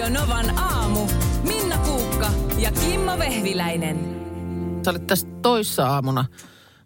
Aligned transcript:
Radio 0.00 0.20
Novan 0.20 0.58
aamu. 0.58 1.06
Minna 1.42 1.78
Kuukka 1.78 2.30
ja 2.58 2.72
Kimmo 2.72 3.18
Vehviläinen. 3.18 3.96
Sä 4.84 4.90
olit 4.90 5.06
tässä 5.06 5.26
toissa 5.42 5.88
aamuna 5.88 6.24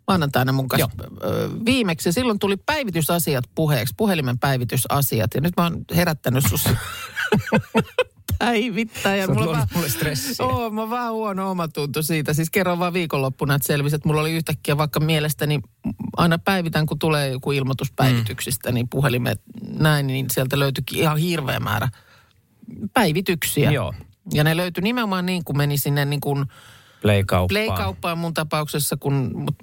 maanantaina 0.09 0.53
mun 0.53 0.69
kanssa 0.69 0.91
ö, 1.25 1.51
viimeksi. 1.65 2.13
Silloin 2.13 2.39
tuli 2.39 2.57
päivitysasiat 2.57 3.45
puheeksi, 3.55 3.95
puhelimen 3.97 4.39
päivitysasiat. 4.39 5.31
Ja 5.35 5.41
nyt 5.41 5.53
mä 5.57 5.63
oon 5.63 5.85
herättänyt 5.97 6.45
sus 6.49 6.65
päivittäin. 8.39 9.21
Ja 9.21 9.27
Sä 9.27 9.33
oot 9.33 9.41
mulla 9.41 9.59
on 9.59 9.67
mulle 9.75 9.89
stressiä. 9.89 10.47
Oo, 10.47 10.71
mä 10.71 10.81
oon 10.81 10.91
vähän 10.91 11.13
huono 11.13 11.51
omatunto 11.51 12.03
siitä. 12.03 12.33
Siis 12.33 12.51
kerron 12.51 12.79
vaan 12.79 12.93
viikonloppuna, 12.93 13.55
että 13.55 13.67
selvisi, 13.67 13.97
että 13.97 14.09
mulla 14.09 14.21
oli 14.21 14.33
yhtäkkiä 14.33 14.77
vaikka 14.77 15.01
mielestäni 15.01 15.61
aina 16.17 16.39
päivitän, 16.39 16.87
kun 16.87 16.99
tulee 16.99 17.29
joku 17.29 17.53
ilmoitus 17.53 17.93
päivityksistä, 17.93 18.73
niin 18.73 18.89
puhelimet 18.89 19.41
näin, 19.79 20.07
niin 20.07 20.27
sieltä 20.31 20.59
löytyikin 20.59 20.99
ihan 20.99 21.19
hirveä 21.19 21.61
määrä 21.61 21.89
päivityksiä. 22.95 23.71
Joo. 23.71 23.95
Ja 24.33 24.45
ne 24.45 24.57
löytyi 24.57 24.83
nimenomaan 24.83 25.27
niin, 25.27 25.45
kun 25.45 25.57
meni 25.57 25.79
sinne 25.79 26.05
niin 26.05 26.21
kuin 26.21 26.45
Play-kauppaan. 27.03 27.49
Play-kauppaan 27.49 28.19
mun 28.19 28.35
tapauksessa, 28.35 28.97
kun 28.97 29.31
mut 29.35 29.55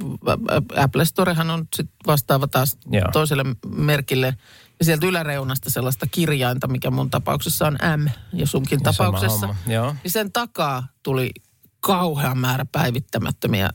Apple 0.77 1.05
Storehan 1.05 1.49
on 1.49 1.67
sit 1.75 1.89
vastaava 2.07 2.47
taas 2.47 2.77
Joo. 2.91 3.07
toiselle 3.13 3.43
merkille. 3.67 4.37
Ja 4.79 4.85
sieltä 4.85 5.05
yläreunasta 5.07 5.69
sellaista 5.69 6.05
kirjainta, 6.11 6.67
mikä 6.67 6.91
mun 6.91 7.09
tapauksessa 7.09 7.67
on 7.67 7.77
M 7.97 8.07
ja 8.33 8.47
sunkin 8.47 8.79
Ja 8.85 8.91
tapauksessa. 8.91 9.55
joo. 9.67 9.95
Niin 10.03 10.11
sen 10.11 10.31
takaa 10.31 10.87
tuli 11.03 11.31
kauhean 11.79 12.37
määrä 12.37 12.65
päivittämättömiä 12.71 13.69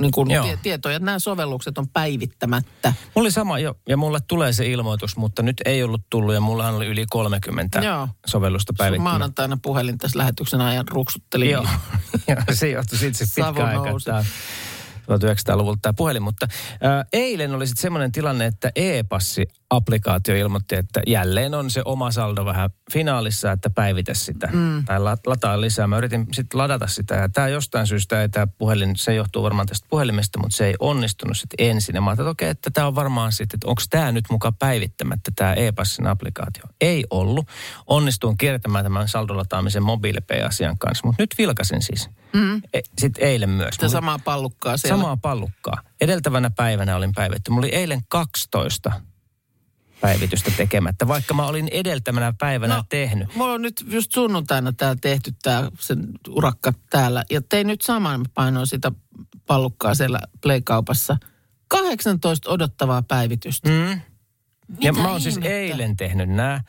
niin 0.00 0.12
kuin 0.12 0.30
Joo. 0.30 0.44
tie, 0.44 0.58
tietoja, 0.62 0.96
että 0.96 1.04
nämä 1.04 1.18
sovellukset 1.18 1.78
on 1.78 1.88
päivittämättä. 1.88 2.92
Mulla 3.14 3.26
oli 3.26 3.30
sama 3.30 3.58
jo, 3.58 3.74
ja 3.88 3.96
mulle 3.96 4.18
tulee 4.28 4.52
se 4.52 4.66
ilmoitus, 4.66 5.16
mutta 5.16 5.42
nyt 5.42 5.56
ei 5.64 5.82
ollut 5.82 6.02
tullut, 6.10 6.34
ja 6.34 6.40
mullahan 6.40 6.74
oli 6.74 6.86
yli 6.86 7.06
30 7.10 7.80
Joo. 7.80 8.08
sovellusta 8.26 8.70
Sun 8.70 8.76
päivittämään. 8.76 9.12
maanantaina 9.12 9.58
puhelin 9.62 9.98
tässä 9.98 10.18
lähetyksen 10.18 10.60
ajan 10.60 10.88
ruksutteli. 10.88 11.50
Joo, 11.50 11.66
ja 12.28 12.36
se 12.54 12.70
johtui 12.70 12.98
siitä 12.98 13.18
se 13.18 13.24
pitkä 13.24 13.64
aika, 13.64 14.22
1900-luvulta 15.10 15.78
tämä 15.82 15.92
puhelin. 15.92 16.22
Mutta 16.22 16.46
ää, 16.80 17.04
eilen 17.12 17.54
oli 17.54 17.66
sitten 17.66 17.82
semmoinen 17.82 18.12
tilanne, 18.12 18.46
että 18.46 18.72
e-passi-applikaatio 18.76 20.36
ilmoitti, 20.36 20.74
että 20.74 21.02
jälleen 21.06 21.54
on 21.54 21.70
se 21.70 21.82
oma 21.84 22.10
saldo 22.10 22.44
vähän 22.44 22.70
finaalissa, 22.92 23.52
että 23.52 23.70
päivitä 23.70 24.14
sitä. 24.14 24.48
Mm. 24.52 24.84
Tai 24.84 25.00
la- 25.00 25.16
lataa 25.26 25.60
lisää. 25.60 25.86
Mä 25.86 25.98
yritin 25.98 26.26
sitten 26.32 26.58
ladata 26.58 26.86
sitä 26.86 27.14
ja 27.14 27.28
tämä 27.28 27.48
jostain 27.48 27.86
syystä 27.86 28.22
ei 28.22 28.28
tämä 28.28 28.46
puhelin, 28.46 28.96
se 28.96 29.14
johtuu 29.14 29.42
varmaan 29.42 29.66
tästä 29.66 29.86
puhelimesta, 29.90 30.38
mutta 30.38 30.56
se 30.56 30.66
ei 30.66 30.74
onnistunut 30.78 31.36
sitten 31.36 31.66
ensin. 31.70 31.94
Ja 31.94 32.00
mä 32.00 32.10
ajattelin, 32.10 32.30
että 32.30 32.30
okei, 32.30 32.48
että 32.48 32.70
tämä 32.70 32.86
on 32.86 32.94
varmaan 32.94 33.32
sitten, 33.32 33.56
että 33.56 33.68
onko 33.68 33.82
tämä 33.90 34.12
nyt 34.12 34.24
mukaan 34.30 34.54
päivittämättä 34.54 35.30
tämä 35.36 35.54
e-passin 35.54 36.06
applikaatio. 36.06 36.64
Ei 36.80 37.04
ollut. 37.10 37.46
Onnistuin 37.86 38.36
kiertämään 38.36 38.84
tämän 38.84 39.08
saldolataamisen 39.08 39.82
mobiilipay-asian 39.82 40.78
kanssa, 40.78 41.06
mutta 41.06 41.22
nyt 41.22 41.34
vilkasin 41.38 41.82
siis. 41.82 42.10
Mm. 42.32 42.62
E- 42.74 42.80
sitten 42.98 43.24
eilen 43.24 43.50
myös. 43.50 43.74
Sitä 43.74 43.88
samaa 43.88 44.18
pallukkaa 44.24 44.76
siellä. 44.76 44.99
Samaa 45.00 45.16
pallukkaa. 45.16 45.82
Edeltävänä 46.00 46.50
päivänä 46.50 46.96
olin 46.96 47.12
päivitty. 47.14 47.50
Mulla 47.50 47.66
oli 47.66 47.74
eilen 47.74 48.00
12 48.08 48.92
päivitystä 50.00 50.50
tekemättä, 50.56 51.08
vaikka 51.08 51.34
mä 51.34 51.46
olin 51.46 51.68
edeltävänä 51.72 52.34
päivänä 52.38 52.76
No, 52.76 52.84
tehnyt. 52.88 53.34
Mulla 53.34 53.52
on 53.52 53.62
nyt 53.62 53.84
just 53.88 54.12
sunnuntaina 54.12 54.72
täällä 54.72 54.98
tehty 55.00 55.34
tää 55.42 55.70
sen 55.78 56.08
urakka 56.28 56.72
täällä. 56.90 57.24
Ja 57.30 57.40
tein 57.48 57.66
nyt 57.66 57.80
saman, 57.80 58.20
mä 58.20 58.26
painoin 58.34 58.66
sitä 58.66 58.92
pallukkaa 59.46 59.94
siellä 59.94 60.20
Play-kaupassa. 60.42 61.16
18 61.68 62.50
odottavaa 62.50 63.02
päivitystä. 63.02 63.68
Mm. 63.68 64.00
Ja 64.80 64.92
mä 64.92 65.10
oon 65.10 65.20
siis 65.20 65.38
eilen 65.42 65.96
tehnyt 65.96 66.28
nämä. 66.28 66.60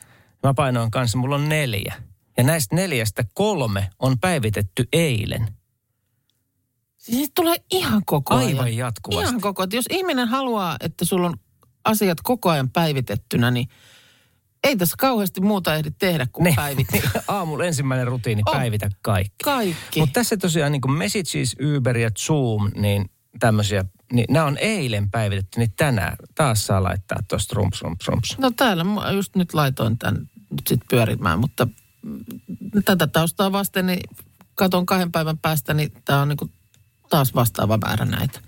Mä 0.43 0.53
painoin 0.53 0.91
kanssa, 0.91 1.17
mulla 1.17 1.35
on 1.35 1.49
neljä. 1.49 1.95
Ja 2.37 2.43
näistä 2.43 2.75
neljästä 2.75 3.23
kolme 3.33 3.89
on 3.99 4.19
päivitetty 4.19 4.87
eilen. 4.93 5.47
Siis 7.01 7.31
tulee 7.35 7.55
ihan 7.71 8.05
koko 8.05 8.35
ajan. 8.35 8.47
Aivan 8.49 8.75
jatkuvasti. 8.75 9.29
Ihan 9.29 9.41
koko 9.41 9.61
ajan. 9.61 9.69
Jos 9.73 9.85
ihminen 9.89 10.27
haluaa, 10.27 10.77
että 10.79 11.05
sulla 11.05 11.27
on 11.27 11.33
asiat 11.85 12.17
koko 12.23 12.49
ajan 12.49 12.69
päivitettynä, 12.69 13.51
niin 13.51 13.67
ei 14.63 14.75
tässä 14.77 14.95
kauheasti 14.99 15.41
muuta 15.41 15.75
ehdi 15.75 15.91
tehdä 15.91 16.27
kuin 16.31 16.43
Ne, 16.43 16.53
päivittää. 16.55 17.01
aamulla 17.27 17.65
ensimmäinen 17.65 18.07
rutiini, 18.07 18.41
On. 18.45 18.57
päivitä 18.57 18.89
kaikki. 19.01 19.35
Kaikki. 19.43 19.99
Mutta 19.99 20.13
tässä 20.13 20.37
tosiaan 20.37 20.71
niin 20.71 20.81
kuin 20.81 20.91
Messages, 20.91 21.55
Uber 21.77 21.97
ja 21.97 22.09
Zoom, 22.19 22.71
niin 22.75 23.09
tämmöisiä, 23.39 23.85
niin 24.13 24.25
nämä 24.29 24.45
on 24.45 24.57
eilen 24.57 25.11
päivitetty, 25.11 25.59
niin 25.59 25.73
tänään 25.77 26.15
taas 26.35 26.65
saa 26.65 26.83
laittaa 26.83 27.19
tuosta 27.27 27.53
rumps, 27.55 27.81
rumps, 27.81 28.07
rumps. 28.07 28.37
No 28.37 28.51
täällä 28.51 28.83
mä 28.83 29.11
just 29.11 29.35
nyt 29.35 29.53
laitoin 29.53 29.97
tämän 29.97 30.29
nyt 30.49 30.67
sit 30.67 30.81
pyörimään, 30.89 31.39
mutta 31.39 31.67
tätä 32.85 33.07
taustaa 33.07 33.51
vasten, 33.51 33.85
niin 33.85 34.01
katon 34.55 34.85
kahden 34.85 35.11
päivän 35.11 35.37
päästä, 35.37 35.73
niin 35.73 35.91
tämä 36.05 36.21
on 36.21 36.27
niinku 36.27 36.49
taas 37.11 37.35
vastaava 37.35 37.77
määrä 37.77 38.05
näitä. 38.05 38.39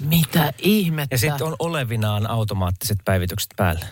Mitä 0.00 0.52
ihmettä? 0.58 1.14
Ja 1.14 1.18
sitten 1.18 1.46
on 1.46 1.56
olevinaan 1.58 2.30
automaattiset 2.30 2.98
päivitykset 3.04 3.50
päällä. 3.56 3.86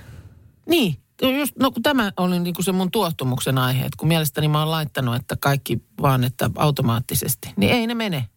Niin, 0.68 0.96
just, 1.22 1.56
no 1.58 1.70
kun 1.70 1.82
tämä 1.82 2.12
oli 2.16 2.40
niinku 2.40 2.62
se 2.62 2.72
mun 2.72 2.90
tuottumuksen 2.90 3.58
aihe, 3.58 3.84
että 3.84 3.96
kun 3.96 4.08
mielestäni 4.08 4.48
mä 4.48 4.58
oon 4.58 4.70
laittanut, 4.70 5.14
että 5.14 5.36
kaikki 5.40 5.82
vaan, 6.02 6.24
että 6.24 6.50
automaattisesti, 6.56 7.52
niin 7.56 7.72
ei 7.72 7.86
ne 7.86 7.94
mene. 7.94 8.28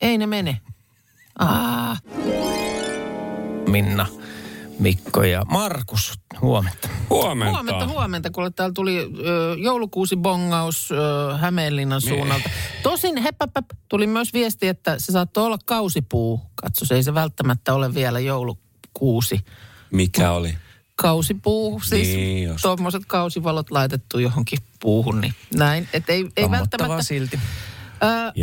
Ei 0.00 0.18
ne 0.18 0.26
mene. 0.26 0.60
Aa, 1.38 1.96
Minna, 3.68 4.06
Mikko 4.82 5.22
ja 5.22 5.44
Markus, 5.44 6.12
huomenta. 6.40 6.88
Huomenta. 7.10 7.52
Huomenta, 7.52 7.86
huomenta, 7.86 8.30
kun 8.30 8.54
täällä 8.54 8.72
tuli 8.72 8.98
ö, 8.98 9.56
joulukuusi 9.58 10.16
bongaus 10.16 10.92
ö, 10.92 11.36
Hämeenlinnan 11.36 12.00
suunnalta. 12.00 12.50
Tosin 12.82 13.16
hepäpäp, 13.16 13.66
tuli 13.88 14.06
myös 14.06 14.32
viesti, 14.32 14.68
että 14.68 14.98
se 14.98 15.12
saattoi 15.12 15.46
olla 15.46 15.58
kausipuu. 15.64 16.40
Katso, 16.54 16.84
se 16.84 16.94
ei 16.94 17.02
se 17.02 17.14
välttämättä 17.14 17.74
ole 17.74 17.94
vielä 17.94 18.20
joulukuusi. 18.20 19.40
Mikä 19.92 20.30
oli? 20.30 20.54
Kausipuu, 20.96 21.80
siis 21.80 22.08
Niin 22.08 22.50
tuommoiset 22.62 23.02
kausivalot 23.06 23.70
laitettu 23.70 24.18
johonkin 24.18 24.58
puuhun, 24.80 25.20
niin 25.20 25.34
näin. 25.54 25.88
Et 25.92 26.10
ei, 26.10 26.28
ei 26.36 26.50
välttämättä. 26.50 27.02
silti. 27.02 27.40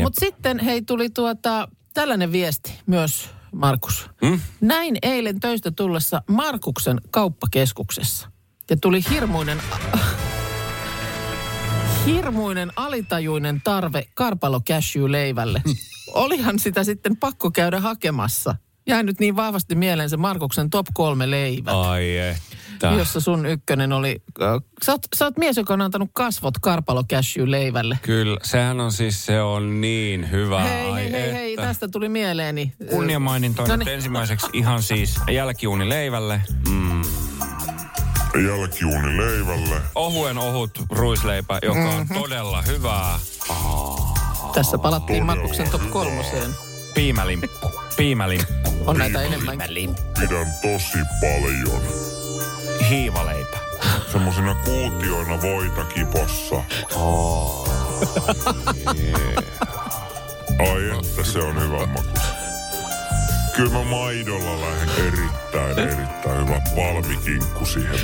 Mutta 0.03 0.19
sitten 0.19 0.59
hei 0.59 0.81
tuli 0.81 1.09
tuota, 1.09 1.67
tällainen 1.93 2.31
viesti 2.31 2.73
myös, 2.85 3.29
Markus. 3.51 4.09
Hmm? 4.25 4.39
Näin 4.61 4.97
eilen 5.01 5.39
töistä 5.39 5.71
tullessa 5.71 6.21
Markuksen 6.27 7.01
kauppakeskuksessa. 7.11 8.31
Ja 8.69 8.77
tuli 8.77 9.01
hirmuinen, 9.09 9.61
hirmuinen 12.05 12.71
alitajuinen 12.75 13.61
tarve 13.63 14.03
karpalo 14.13 14.61
leivälle. 15.07 15.61
Olihan 16.13 16.59
sitä 16.59 16.83
sitten 16.83 17.17
pakko 17.17 17.51
käydä 17.51 17.79
hakemassa. 17.79 18.55
Jäi 18.87 19.03
nyt 19.03 19.19
niin 19.19 19.35
vahvasti 19.35 19.75
mieleen 19.75 20.09
se 20.09 20.17
Markuksen 20.17 20.69
top 20.69 20.87
kolme 20.93 21.31
leivät. 21.31 21.73
Ai 21.73 22.17
että. 22.87 22.97
Jossa 22.99 23.19
sun 23.19 23.45
ykkönen 23.45 23.93
oli, 23.93 24.21
äh, 24.41 24.49
sä 24.85 24.91
oot, 24.91 25.01
sä 25.15 25.25
oot 25.25 25.37
mies, 25.37 25.57
joka 25.57 25.73
on 25.73 25.81
antanut 25.81 26.09
kasvot 26.13 26.53
karpalo 26.61 27.03
cashew 27.03 27.51
leivälle. 27.51 27.99
Kyllä, 28.01 28.37
sehän 28.43 28.79
on 28.79 28.91
siis, 28.91 29.25
se 29.25 29.41
on 29.41 29.81
niin 29.81 30.31
hyvä. 30.31 30.63
Hei, 30.63 30.89
Ai 30.91 31.01
hei, 31.03 31.11
hei, 31.11 31.33
hei, 31.33 31.53
että. 31.53 31.65
tästä 31.67 31.87
tuli 31.87 32.09
mieleeni. 32.09 32.73
Kunniamainintoja 32.89 33.67
No 33.67 33.75
nyt 33.75 33.85
niin. 33.85 33.95
ensimmäiseksi 33.95 34.47
ihan 34.53 34.83
siis 34.83 35.15
jälkiuuni 35.31 35.89
leivälle. 35.89 36.41
Mm. 36.69 37.01
jälkiuuni 38.47 39.17
leivälle. 39.17 39.81
Ohuen 39.95 40.37
ohut 40.37 40.71
ruisleipä, 40.89 41.59
joka 41.61 41.79
on 41.89 42.05
Mhm. 42.05 42.13
todella 42.13 42.61
hyvää. 42.61 43.19
Tässä 44.53 44.77
palattiin 44.77 45.25
Markuksen 45.25 45.69
top 45.69 45.89
kolmoseen. 45.89 46.55
Piimälimppu. 46.93 47.71
Piimälimppu. 47.97 48.53
On 48.85 48.97
näitä 48.97 49.21
enemmän. 49.21 49.57
Pidän 50.19 50.47
tosi 50.61 50.97
paljon. 51.21 52.08
Hiivaleipä. 52.89 53.57
Semmosina 54.11 54.55
kuutioina 54.65 55.41
voita 55.41 55.83
kipossa. 55.83 56.55
Ai 60.59 60.89
että 60.99 61.23
se 61.31 61.39
on 61.39 61.61
hyvä 61.61 61.85
maku. 61.85 62.09
Kyllä 63.55 63.73
mä 63.73 63.83
maidolla 63.83 64.61
lähden 64.61 64.89
erittäin, 65.07 65.79
erittäin 65.79 66.47
hyvä 66.47 66.61
palmikinkku 66.75 67.65
siihen. 67.65 67.99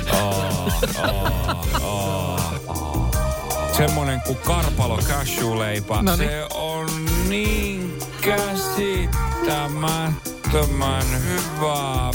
Semmonen 3.76 4.20
kuin 4.20 4.38
karpalo 4.38 4.98
cashew-leipä. 4.98 6.02
Noniin. 6.02 6.30
Se 6.30 6.46
on 6.54 6.86
niin 7.28 7.98
käsittämättömän 8.20 11.06
hyvää. 11.24 11.70
Aa. 11.70 12.10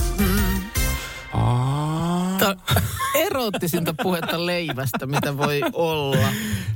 Eroottisinta 3.41 3.93
puhetta 4.03 4.45
leivästä, 4.45 5.05
mitä 5.05 5.37
voi 5.37 5.61
olla. 5.73 6.27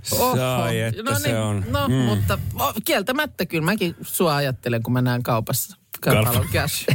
Sai, 0.03 0.79
että 0.79 1.19
se 1.19 1.39
on. 1.39 1.65
No, 1.69 1.87
mm. 1.87 1.93
mutta 1.93 2.39
o, 2.59 2.73
kieltämättä 2.85 3.45
kyllä 3.45 3.65
mäkin 3.65 3.95
sua 4.01 4.35
ajattelen, 4.35 4.83
kun 4.83 4.93
mä 4.93 5.01
näen 5.01 5.23
kaupassa 5.23 5.77
karpalon 6.01 6.47
cash. 6.53 6.85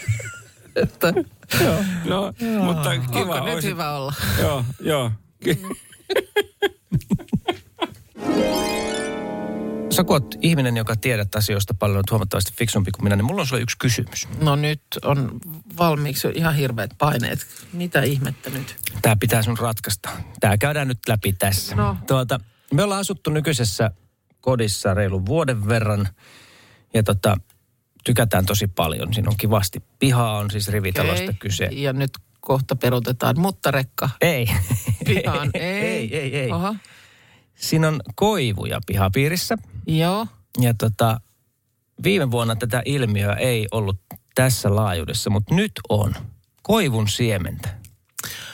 että 0.82 1.14
No, 2.04 2.32
mutta 2.64 2.90
kiva 3.12 3.34
onko 3.34 3.44
nyt 3.44 3.54
olisi. 3.54 3.68
hyvä 3.68 3.90
olla? 3.92 4.14
Joo, 4.40 4.64
joo. 4.80 5.10
Ki- 5.44 5.62
sä 9.96 10.04
kun 10.04 10.16
oot 10.16 10.34
ihminen, 10.42 10.76
joka 10.76 10.96
tiedät 10.96 11.34
asioista 11.34 11.74
paljon, 11.74 11.96
oot 11.96 12.10
huomattavasti 12.10 12.52
fiksumpi 12.56 12.90
kuin 12.90 13.04
minä, 13.04 13.16
niin 13.16 13.24
mulla 13.24 13.40
on 13.40 13.46
sulle 13.46 13.62
yksi 13.62 13.78
kysymys. 13.78 14.28
No 14.40 14.56
nyt 14.56 14.82
on 15.04 15.38
valmiiksi 15.78 16.28
ihan 16.34 16.54
hirveät 16.54 16.90
paineet. 16.98 17.46
Mitä 17.72 18.02
ihmettä 18.02 18.50
nyt? 18.50 18.76
Tämä 19.02 19.16
pitää 19.20 19.42
sun 19.42 19.58
ratkaista. 19.58 20.10
Tämä 20.40 20.58
käydään 20.58 20.88
nyt 20.88 20.98
läpi 21.08 21.32
tässä. 21.32 21.76
No. 21.76 21.96
Tuota, 22.06 22.40
me 22.72 22.82
ollaan 22.82 23.00
asuttu 23.00 23.30
nykyisessä 23.30 23.90
kodissa 24.40 24.94
reilun 24.94 25.26
vuoden 25.26 25.68
verran. 25.68 26.08
Ja 26.94 27.02
tota, 27.02 27.36
tykätään 28.04 28.46
tosi 28.46 28.66
paljon. 28.66 29.14
Siinä 29.14 29.30
on 29.30 29.36
kivasti. 29.36 29.82
Piha 29.98 30.32
on 30.32 30.50
siis 30.50 30.68
rivitalosta 30.68 31.24
Okei. 31.24 31.34
kyse. 31.38 31.68
Ja 31.72 31.92
nyt 31.92 32.10
kohta 32.40 32.76
perutetaan, 32.76 33.40
mutta 33.40 33.70
rekka. 33.70 34.10
Ei. 34.20 34.46
Pihaan. 35.06 35.50
Ei. 35.54 35.62
ei, 35.62 36.16
ei, 36.16 36.36
ei. 36.36 36.50
Aha. 36.50 36.74
Siinä 37.56 37.88
on 37.88 38.00
koivuja 38.14 38.80
pihapiirissä. 38.86 39.58
Joo. 39.86 40.26
Ja 40.60 40.74
tota, 40.74 41.20
viime 42.02 42.30
vuonna 42.30 42.56
tätä 42.56 42.82
ilmiöä 42.84 43.34
ei 43.34 43.66
ollut 43.70 43.96
tässä 44.34 44.74
laajuudessa, 44.74 45.30
mutta 45.30 45.54
nyt 45.54 45.72
on. 45.88 46.14
Koivun 46.62 47.08
siementä. 47.08 47.68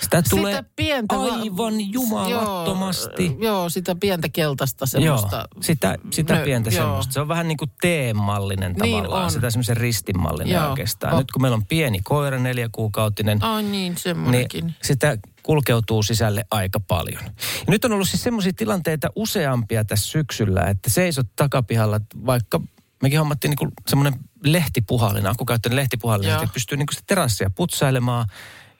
Sitä 0.02 0.22
tulee 0.30 0.56
sitä 0.56 0.70
pientä 0.76 1.16
va- 1.18 1.22
aivan 1.34 1.92
jumalattomasti. 1.92 3.26
Joo, 3.26 3.36
joo, 3.40 3.68
sitä 3.68 3.94
pientä 3.94 4.28
keltaista 4.28 4.84
Joo, 4.98 5.16
semmoista. 5.18 5.48
sitä, 5.60 5.98
sitä 6.10 6.34
Nö, 6.34 6.44
pientä 6.44 6.70
joo. 6.70 6.82
semmoista. 6.84 7.12
Se 7.12 7.20
on 7.20 7.28
vähän 7.28 7.48
niin 7.48 7.58
kuin 7.58 7.70
teemallinen 7.80 8.72
Niin 8.82 8.96
tavallaan. 8.96 9.24
on. 9.24 9.30
Sitä 9.30 9.50
semmoisen 9.50 9.76
ristinmallinen 9.76 10.52
Joo. 10.54 10.70
oikeastaan. 10.70 11.12
Oh. 11.12 11.18
Nyt 11.18 11.30
kun 11.30 11.42
meillä 11.42 11.54
on 11.54 11.66
pieni 11.66 12.00
koira, 12.04 12.38
neljäkuukautinen, 12.38 13.44
Ai 13.44 13.62
niin, 13.62 13.94
niin 14.30 14.74
sitä 14.82 15.18
kulkeutuu 15.42 16.02
sisälle 16.02 16.44
aika 16.50 16.80
paljon. 16.80 17.22
Ja 17.66 17.66
nyt 17.68 17.84
on 17.84 17.92
ollut 17.92 18.08
siis 18.08 18.22
semmoisia 18.22 18.52
tilanteita 18.56 19.08
useampia 19.16 19.84
tässä 19.84 20.10
syksyllä, 20.10 20.60
että 20.66 20.90
seisot 20.90 21.26
takapihalla, 21.36 22.00
vaikka 22.26 22.60
mekin 23.02 23.18
hommattiin 23.18 23.54
niin 23.60 23.72
semmoinen 23.88 24.20
lehtipuhallin, 24.44 25.26
akkukäyttöinen 25.26 25.76
lehtipuhallin, 25.76 26.28
Joo. 26.30 26.42
että 26.42 26.54
pystyy 26.54 26.78
niin 26.78 26.86
sitä 26.90 27.02
terassia 27.06 27.50
putsailemaan 27.50 28.26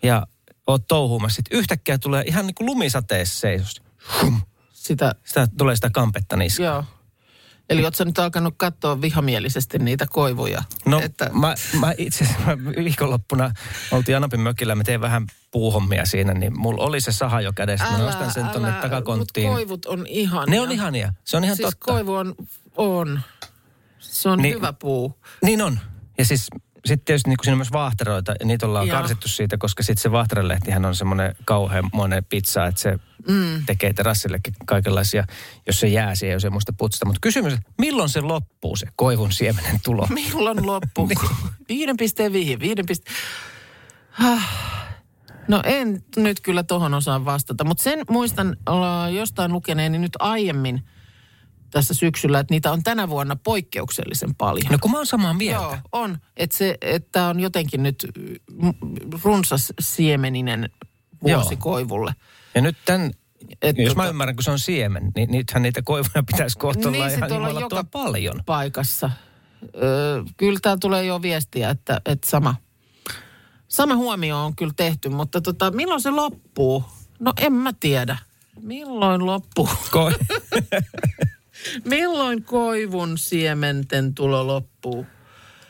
ja 0.03 0.27
oot 0.67 0.87
touhuumassa. 0.89 1.37
Sitten 1.37 1.59
yhtäkkiä 1.59 1.99
tulee 1.99 2.25
ihan 2.27 2.47
niin 2.47 2.55
kuin 2.55 2.67
lumisateessa 2.67 3.41
seisos. 3.41 3.83
Sitä, 4.73 5.15
Sitä 5.25 5.47
tulee 5.59 5.75
sitä 5.77 5.91
kampetta 5.91 6.37
niskaan. 6.37 6.67
joo. 6.67 6.85
Eli 7.71 7.85
ootko 7.85 8.05
nyt 8.05 8.19
alkanut 8.19 8.55
katsoa 8.57 9.01
vihamielisesti 9.01 9.79
niitä 9.79 10.07
koivuja? 10.11 10.63
No 10.87 11.01
että, 11.01 11.31
mä, 11.33 11.55
mä 11.81 11.93
itse 11.99 12.25
asiassa 12.25 12.59
viikonloppuna 12.85 13.55
oltiin 13.91 14.17
Anapin 14.17 14.41
mökillä, 14.41 14.75
mä 14.75 14.85
tein 14.85 15.01
vähän 15.01 15.27
puuhommia 15.51 16.07
siinä, 16.07 16.35
niin 16.35 16.61
mulla 16.61 16.85
oli 16.85 17.01
se 17.01 17.13
saha 17.13 17.41
jo 17.41 17.53
kädessä. 17.53 17.91
Mä 17.91 17.99
nostan 17.99 18.31
sen 18.33 18.49
tonne 18.49 18.71
Mut 18.71 18.81
takakonttiin. 18.81 19.49
koivut 19.49 19.87
on 19.87 20.07
ihania. 20.07 20.47
Ne 20.55 20.61
on 20.61 20.73
ihania, 20.73 21.13
se 21.25 21.37
on 21.37 21.45
ihan 21.45 21.57
siis 21.57 21.67
totta. 21.69 21.93
koivu 21.93 22.15
on, 22.15 22.35
on. 22.77 23.21
Se 23.99 24.29
on 24.29 24.39
niin, 24.39 24.55
hyvä 24.55 24.73
puu. 24.73 25.19
Niin 25.43 25.63
on. 25.63 25.79
Ja 26.19 26.25
siis 26.25 26.49
sitten 26.87 27.05
tietysti 27.05 27.29
niin 27.29 27.39
siinä 27.43 27.53
on 27.53 27.59
myös 27.59 27.73
vaahteroita, 27.73 28.35
ja 28.41 28.47
niitä 28.47 28.67
ollaan 28.67 28.89
Joo. 28.89 28.97
karsittu 28.97 29.29
siitä, 29.29 29.59
koska 29.59 29.83
sitten 29.83 30.03
se 30.03 30.13
vaahterelehtihän 30.13 30.85
on 30.85 30.95
semmoinen 30.95 31.35
kauheanmoinen 31.45 32.25
pizza, 32.25 32.67
että 32.67 32.81
se 32.81 32.99
mm. 33.29 33.67
tekee 33.67 33.93
terassillekin 33.93 34.55
kaikenlaisia, 34.67 35.25
jos 35.67 35.81
se 35.81 35.89
jää 35.89 36.15
siihen, 36.15 36.35
jos 36.35 36.45
ei 36.45 36.51
muista 36.51 36.73
putsata. 36.79 37.07
Mutta 37.07 37.21
kysymys, 37.21 37.53
että 37.53 37.73
milloin 37.79 38.09
se 38.09 38.21
loppuu 38.21 38.77
se 38.77 38.87
koivun 38.97 39.33
siemenen 39.33 39.81
tulo? 39.85 40.07
Milloin 40.15 40.67
loppu? 40.67 41.07
Niin. 41.07 41.19
Viiden 41.69 41.97
pisteen 41.97 42.33
vihi, 42.33 42.61
viiden 42.61 42.87
pisteen... 42.87 43.17
No 45.49 45.63
en 45.65 46.05
nyt 46.17 46.41
kyllä 46.41 46.63
tohon 46.63 46.95
osaa 46.95 47.25
vastata, 47.25 47.65
mutta 47.65 47.83
sen 47.83 47.99
muistan 48.11 48.57
olla 48.67 49.09
jostain 49.09 49.53
lukeneeni 49.53 49.99
nyt 49.99 50.13
aiemmin 50.19 50.83
tässä 51.73 51.95
syksyllä, 51.95 52.39
että 52.39 52.55
niitä 52.55 52.73
on 52.73 52.83
tänä 52.83 53.09
vuonna 53.09 53.37
poikkeuksellisen 53.37 54.35
paljon. 54.35 54.67
No 54.73 54.79
kun 54.81 54.91
mä 54.91 54.97
oon 54.97 55.07
samaa 55.07 55.35
mieltä. 55.35 55.63
Joo, 55.65 55.77
on. 55.93 56.19
Että 56.37 56.57
se, 56.57 56.79
että 56.81 57.27
on 57.27 57.41
jotenkin 57.41 57.83
nyt 57.83 58.07
runsas 59.25 59.73
siemeninen 59.81 60.71
vuosi 61.23 61.55
Joo. 61.55 61.61
koivulle. 61.61 62.15
Ja 62.55 62.61
nyt 62.61 62.77
tämän, 62.85 63.11
Et 63.63 63.79
jos 63.79 63.97
mä 63.97 64.05
tota- 64.05 64.09
ymmärrän, 64.09 64.37
kun 64.37 64.45
se 64.45 64.51
on 64.51 64.59
siemen, 64.59 65.13
niin 65.17 65.31
nythän 65.33 65.63
niitä 65.63 65.83
koivuja 65.83 66.23
pitäisi 66.23 66.59
kohta 66.59 66.89
olla 66.89 67.09
sit 67.09 67.19
ihan 67.19 67.33
olla 67.33 67.49
jumalattoman 67.49 67.87
paljon. 67.87 68.43
paikassa. 68.47 69.11
Öö, 69.83 70.23
kyllä 70.37 70.59
tää 70.63 70.77
tulee 70.81 71.05
jo 71.05 71.23
viestiä, 71.23 71.71
että, 71.71 72.01
että 72.07 72.31
sama, 72.31 72.55
sama 73.69 73.97
huomio 73.97 74.45
on 74.45 74.57
kyllä 74.57 74.73
tehty, 74.77 75.09
mutta 75.09 75.41
tota, 75.41 75.71
milloin 75.71 76.01
se 76.01 76.11
loppuu? 76.11 76.85
No 77.21 77.33
en 77.41 77.53
mä 77.53 77.73
tiedä. 77.81 78.17
Milloin 78.63 79.27
loppuu? 79.27 79.67
Ko- 79.67 80.25
Milloin 81.85 82.45
koivun 82.45 83.19
siementen 83.19 84.15
tulo 84.15 84.47
loppuu? 84.47 85.07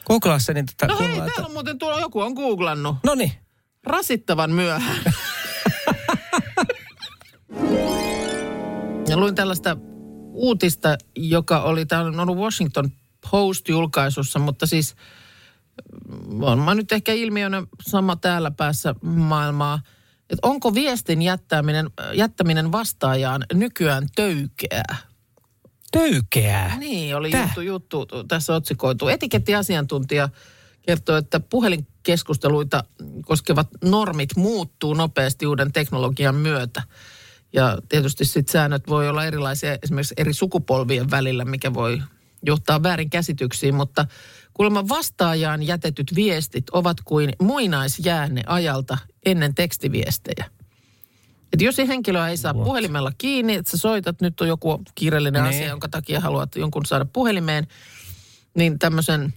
Googlassa 0.06 0.52
niin 0.52 0.67
tota, 0.67 0.87
No 0.87 0.99
hei, 0.99 1.17
täällä 1.17 1.46
on 1.46 1.52
muuten 1.52 1.79
tulo, 1.79 1.99
joku 1.99 2.20
on 2.20 2.32
googlannut. 2.32 2.96
No 3.05 3.14
niin, 3.14 3.32
Rasittavan 3.84 4.50
myöhään. 4.50 4.99
ja 9.08 9.17
luin 9.17 9.34
tällaista 9.34 9.76
uutista, 10.32 10.96
joka 11.17 11.62
oli, 11.62 11.87
tämä 11.87 12.02
on 12.02 12.20
ollut 12.20 12.38
Washington 12.38 12.90
Post-julkaisussa, 13.31 14.38
mutta 14.38 14.67
siis 14.67 14.94
mm, 16.08 16.43
on 16.43 16.58
mä 16.58 16.75
nyt 16.75 16.93
ehkä 16.93 17.12
ilmiönä 17.12 17.62
sama 17.82 18.17
täällä 18.17 18.50
päässä 18.50 18.94
maailmaa, 19.02 19.81
että 20.31 20.49
onko 20.49 20.75
viestin 20.75 21.23
jättäminen, 21.23 21.90
jättäminen 22.14 22.73
vastaajaan 22.73 23.44
nykyään 23.55 24.06
töykeää? 24.14 25.12
Töykeää. 25.93 26.79
Niin, 26.79 27.17
oli 27.17 27.31
Täh? 27.31 27.43
juttu, 27.44 27.61
juttu 27.61 28.25
tässä 28.29 28.55
otsikoitu. 28.55 29.09
Etikettiasiantuntija 29.09 30.29
kertoo, 30.83 31.17
että 31.17 31.41
puhelinkeskusteluita 31.41 32.85
koskevat 33.25 33.69
normit 33.85 34.37
muuttuu 34.37 34.94
nopeasti 34.94 35.47
uuden 35.47 35.73
teknologian 35.73 36.35
myötä. 36.35 36.83
Ja 37.53 37.79
tietysti 37.89 38.25
sitten 38.25 38.53
säännöt 38.53 38.89
voi 38.89 39.09
olla 39.09 39.25
erilaisia 39.25 39.77
esimerkiksi 39.83 40.15
eri 40.17 40.33
sukupolvien 40.33 41.11
välillä, 41.11 41.44
mikä 41.44 41.75
voi 41.75 42.03
johtaa 42.47 42.83
väärin 42.83 43.11
käsityksiin, 43.11 43.75
mutta 43.75 44.06
kuulemma 44.55 44.88
vastaajaan 44.88 45.62
jätetyt 45.62 46.15
viestit 46.15 46.71
ovat 46.71 46.97
kuin 47.05 47.33
muinaisjäänne 47.41 48.43
ajalta 48.47 48.99
ennen 49.27 49.55
tekstiviestejä. 49.55 50.50
Et 51.52 51.60
jos 51.60 51.78
henkilöä 51.78 52.28
ei 52.28 52.37
saa 52.37 52.54
puhelimella 52.54 53.12
kiinni, 53.19 53.54
että 53.54 53.70
sä 53.70 53.76
soitat, 53.76 54.20
nyt 54.20 54.40
on 54.40 54.49
joku 54.49 54.82
kiireellinen 54.94 55.42
Niin. 55.42 55.54
asia, 55.54 55.68
jonka 55.68 55.88
takia 55.88 56.21
haluat 56.21 56.56
jonkun 56.56 56.87
saada 56.87 57.04
puhelimeen, 57.04 57.66
niin 58.56 58.78
tämmöisen 58.78 59.35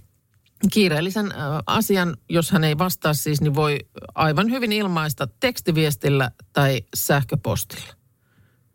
kiireellisen 0.72 1.34
asian, 1.67 2.17
jos 2.29 2.51
hän 2.51 2.63
ei 2.63 2.77
vastaa 2.77 3.13
siis, 3.13 3.41
niin 3.41 3.55
voi 3.55 3.79
aivan 4.15 4.51
hyvin 4.51 4.72
ilmaista 4.72 5.27
tekstiviestillä 5.39 6.31
tai 6.53 6.81
sähköpostilla. 6.95 7.93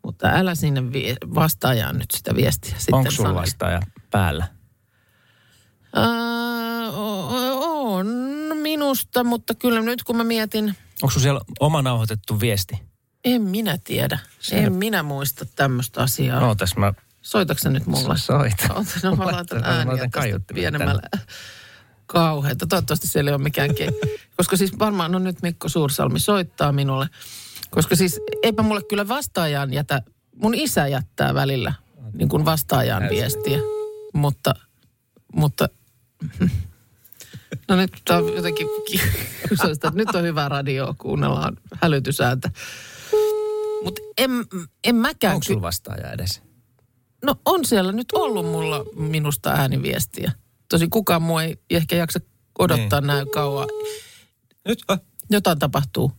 Mutta 0.05 0.29
älä 0.29 0.55
sinne 0.55 0.93
vie- 0.93 1.17
vastaajaan 1.35 1.99
nyt 1.99 2.11
sitä 2.11 2.35
viestiä 2.37 2.77
Onko 2.93 3.11
sulla 3.11 3.35
vastaaja 3.35 3.81
päällä? 4.11 4.47
O- 6.97 7.97
on 7.97 8.07
minusta, 8.63 9.25
mutta 9.25 9.55
kyllä 9.55 9.81
nyt 9.81 10.03
kun 10.03 10.17
mä 10.17 10.25
mietin, 10.25 10.65
Onko 11.03 11.11
sulla 11.11 11.23
siellä 11.23 11.41
oma 11.61 11.83
nauhoitettu 11.83 12.41
viesti? 12.41 12.90
En 13.25 13.43
minä 13.43 13.79
tiedä. 13.85 14.19
En 14.53 14.73
minä 14.73 15.03
muista 15.03 15.47
tämmöistä 15.57 16.03
asiaa. 16.03 16.41
No, 16.41 16.55
tässä 16.55 16.81
mä 16.81 16.93
Soitatko 17.23 17.69
nyt 17.69 17.87
mulle? 17.87 18.19
soitan. 18.19 18.77
Oota, 18.77 18.91
no 19.03 19.17
mä 19.17 19.27
laitan 19.27 19.65
ääniä 19.65 20.09
tästä 20.11 20.55
pienemmällä. 20.55 21.03
Kauheeta. 22.07 22.67
Toivottavasti 22.67 23.07
siellä 23.07 23.31
ei 23.31 23.35
ole 23.35 23.43
mikään 23.43 23.75
ke... 23.75 23.89
Koska 24.37 24.57
siis 24.57 24.79
varmaan, 24.79 25.13
no 25.13 25.19
nyt 25.19 25.43
Mikko 25.43 25.69
Suursalmi 25.69 26.21
soittaa 26.21 26.73
minulle. 26.73 27.09
Koska 27.71 27.97
siis 27.97 28.21
eipä 28.43 28.63
mulle 28.63 28.83
kyllä 28.83 29.09
vastaajaan 29.09 29.73
jätä, 29.73 30.03
mun 30.37 30.55
isä 30.55 30.87
jättää 30.87 31.35
välillä 31.35 31.75
niin 32.13 32.29
kuin 32.29 32.45
vastaajaan 32.45 33.03
viestiä. 33.11 33.59
Mutta, 34.15 34.55
mutta 35.33 35.69
No 37.69 37.77
nyt 37.77 37.93
on 38.11 38.37
jotenkin 38.37 38.67
nyt 39.95 40.15
on 40.15 40.23
hyvä 40.23 40.49
radio, 40.49 40.95
kuunnellaan 40.99 41.57
hälytysääntä. 41.75 42.51
Mutta 43.85 44.03
en, 44.19 44.31
en 44.85 44.95
mäkään... 44.95 45.35
Onko 45.35 45.45
sulla 45.45 45.63
vastaaja 45.63 46.13
edes? 46.13 46.43
No 47.25 47.35
on 47.45 47.65
siellä 47.65 47.93
nyt 47.93 48.13
ollut 48.13 48.47
mulla 48.47 48.85
minusta 48.97 49.51
ääniviestiä. 49.51 50.33
Tosi 50.69 50.89
kukaan 50.89 51.23
muu 51.23 51.39
ei 51.39 51.57
ehkä 51.71 51.97
jaksa 51.97 52.21
odottaa 52.59 53.01
niin. 53.01 53.07
näin 53.07 53.31
kauan. 53.31 53.69
Nyt, 54.69 54.79
oh. 54.89 54.99
Jotain 55.31 55.59
tapahtuu. 55.59 56.13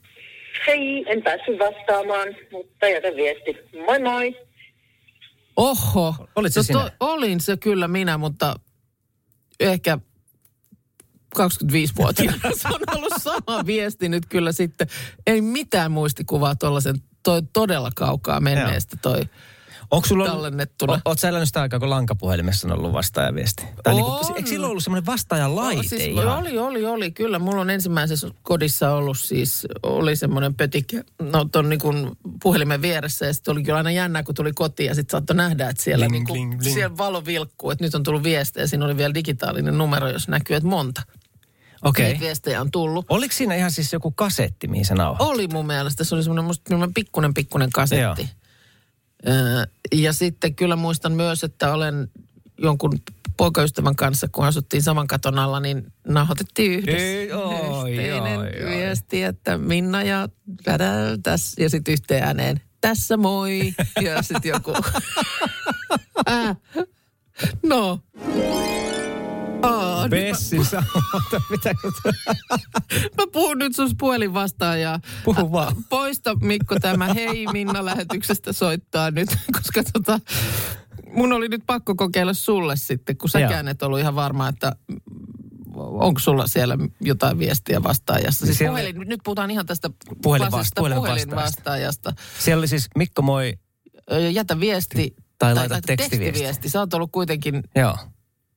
Hei, 0.67 1.05
en 1.07 1.23
päässyt 1.23 1.59
vastaamaan, 1.59 2.27
mutta 2.51 2.87
jätä 2.87 3.07
viesti. 3.15 3.57
Moi 3.85 3.99
moi. 3.99 4.47
Oho. 5.55 6.15
Olit 6.35 6.53
se 6.53 6.59
no, 6.59 6.63
sinä? 6.63 6.91
olin 6.99 7.41
se 7.41 7.57
kyllä 7.57 7.87
minä, 7.87 8.17
mutta 8.17 8.55
ehkä 9.59 9.97
25-vuotiaana 11.39 12.55
se 12.61 12.67
on 12.67 12.81
ollut 12.95 13.13
sama 13.17 13.65
viesti 13.65 14.09
nyt 14.09 14.25
kyllä 14.25 14.51
sitten. 14.51 14.87
Ei 15.27 15.41
mitään 15.41 15.91
muistikuvaa 15.91 16.55
tuollaisen 16.55 16.95
toi 17.23 17.41
todella 17.53 17.91
kaukaa 17.95 18.39
menneestä 18.39 18.97
toi. 19.01 19.21
Onko 19.91 20.07
sulla 20.07 20.25
tallennettuna. 20.25 21.01
oot 21.05 21.19
sä 21.19 21.29
elänyt 21.29 21.49
sitä 21.49 21.61
aikaa, 21.61 21.79
kun 21.79 21.89
lankapuhelimessa 21.89 22.67
on 22.67 22.79
ollut 22.79 22.93
vastaajaviesti? 22.93 23.63
Tai 23.83 23.93
niinku, 23.93 24.11
On. 24.11 24.35
eikö 24.35 24.49
silloin 24.49 24.69
ollut 24.69 24.83
semmoinen 24.83 25.05
vastaajalaite 25.05 25.83
siis, 25.83 26.01
ihan? 26.01 26.37
oli, 26.39 26.57
oli, 26.57 26.85
oli. 26.85 27.11
Kyllä, 27.11 27.39
mulla 27.39 27.61
on 27.61 27.69
ensimmäisessä 27.69 28.29
kodissa 28.43 28.91
ollut 28.91 29.17
siis, 29.19 29.67
oli 29.83 30.15
semmoinen 30.15 30.55
pötikke, 30.55 31.03
no 31.19 31.45
ton 31.45 31.69
niin 31.69 31.79
kuin 31.79 32.11
puhelimen 32.43 32.81
vieressä. 32.81 33.25
Ja 33.25 33.33
sitten 33.33 33.51
oli 33.51 33.63
kyllä 33.63 33.77
aina 33.77 33.91
jännää, 33.91 34.23
kun 34.23 34.35
tuli 34.35 34.51
kotiin 34.53 34.87
ja 34.87 34.95
sitten 34.95 35.11
saattoi 35.11 35.35
nähdä, 35.35 35.69
että 35.69 35.83
siellä, 35.83 36.05
Bling, 36.05 36.13
niin 36.13 36.27
kuin, 36.27 36.49
bling, 36.49 36.59
bling. 36.61 36.73
siellä 36.73 36.97
valo 36.97 37.25
vilkkuu, 37.25 37.71
että 37.71 37.83
nyt 37.85 37.95
on 37.95 38.03
tullut 38.03 38.23
viestejä. 38.23 38.67
Siinä 38.67 38.85
oli 38.85 38.97
vielä 38.97 39.13
digitaalinen 39.13 39.77
numero, 39.77 40.09
jos 40.09 40.27
näkyy, 40.27 40.55
että 40.55 40.69
monta. 40.69 41.01
Okei. 41.81 42.05
Niitä 42.05 42.19
viestejä 42.19 42.61
on 42.61 42.71
tullut. 42.71 43.05
Oliko 43.09 43.33
siinä 43.33 43.55
ihan 43.55 43.71
siis 43.71 43.93
joku 43.93 44.11
kasetti, 44.11 44.67
mihin 44.67 44.85
sä 44.85 44.95
nauhoit? 44.95 45.29
Oli 45.29 45.47
mun 45.47 45.67
mielestä, 45.67 46.03
se 46.03 46.15
oli 46.15 46.23
semmoinen 46.23 46.45
musta 46.45 46.69
semmoinen 46.69 46.93
pikkunen 46.93 47.33
pikkunen 47.33 47.69
kasetti. 47.69 48.29
Öö, 49.27 49.65
ja 49.91 50.13
sitten 50.13 50.55
kyllä 50.55 50.75
muistan 50.75 51.11
myös, 51.11 51.43
että 51.43 51.73
olen 51.73 52.09
jonkun 52.57 53.00
poikaystävän 53.38 53.95
kanssa, 53.95 54.27
kun 54.31 54.45
asuttiin 54.45 54.83
saman 54.83 55.07
katon 55.07 55.39
alla, 55.39 55.59
niin 55.59 55.93
nauhoitettiin 56.07 56.71
yhdessä. 56.71 57.07
Ei, 57.07 57.31
oi, 57.31 57.91
yhteinen 57.91 58.39
oi, 58.39 58.63
oi. 58.63 58.69
viesti, 58.69 59.23
että 59.23 59.57
Minna 59.57 60.03
ja 60.03 60.29
tädä, 60.63 60.91
tässä, 61.23 61.63
ja 61.63 61.69
sitten 61.69 61.91
yhteen 61.91 62.23
ääneen, 62.23 62.61
tässä 62.81 63.17
moi, 63.17 63.73
ja 64.05 64.21
sitten 64.21 64.50
joku, 64.50 64.73
äh, 66.29 66.57
no. 67.63 68.00
Bessi 70.09 70.63
sanota, 70.69 71.41
mitä? 71.49 71.73
Mä 73.17 73.23
puhun 73.33 73.57
nyt 73.57 73.75
sun 73.75 73.89
puhelin 73.97 74.33
vastaan 74.33 74.81
ja 74.81 74.99
Puhu 75.23 75.51
vaan. 75.51 75.75
poista 75.89 76.35
Mikko 76.35 76.79
tämä 76.79 77.13
Hei 77.13 77.47
Minna 77.51 77.85
lähetyksestä 77.85 78.53
soittaa 78.53 79.11
nyt, 79.11 79.29
koska 79.57 79.83
tota, 79.93 80.19
mun 81.13 81.33
oli 81.33 81.47
nyt 81.47 81.63
pakko 81.65 81.95
kokeilla 81.95 82.33
sulle 82.33 82.75
sitten, 82.75 83.17
kun 83.17 83.29
säkään 83.29 83.67
et 83.67 83.83
ollut 83.83 83.99
ihan 83.99 84.15
varma, 84.15 84.47
että 84.47 84.75
onko 85.75 86.19
sulla 86.19 86.47
siellä 86.47 86.77
jotain 87.01 87.39
viestiä 87.39 87.83
vastaajasta. 87.83 88.45
Siis 88.45 88.57
Siellä- 88.57 88.79
puhelin, 88.79 89.09
nyt 89.09 89.19
puhutaan 89.23 89.51
ihan 89.51 89.65
tästä 89.65 89.89
Puhelin 90.21 90.41
vasta- 90.45 90.55
klassisesta 90.55 90.81
puhelin 90.81 90.97
puhelinvastaajasta. 90.97 92.13
Siellä 92.39 92.61
oli 92.61 92.67
siis 92.67 92.87
Mikko 92.97 93.21
moi, 93.21 93.53
Jätä 94.31 94.59
viesti. 94.59 95.15
Tai 95.39 95.55
laita 95.55 95.81
tekstiviesti. 95.81 96.69
Sä 96.69 96.79
oot 96.79 96.93
ollut 96.93 97.11
kuitenkin, 97.11 97.63
joo. 97.75 97.97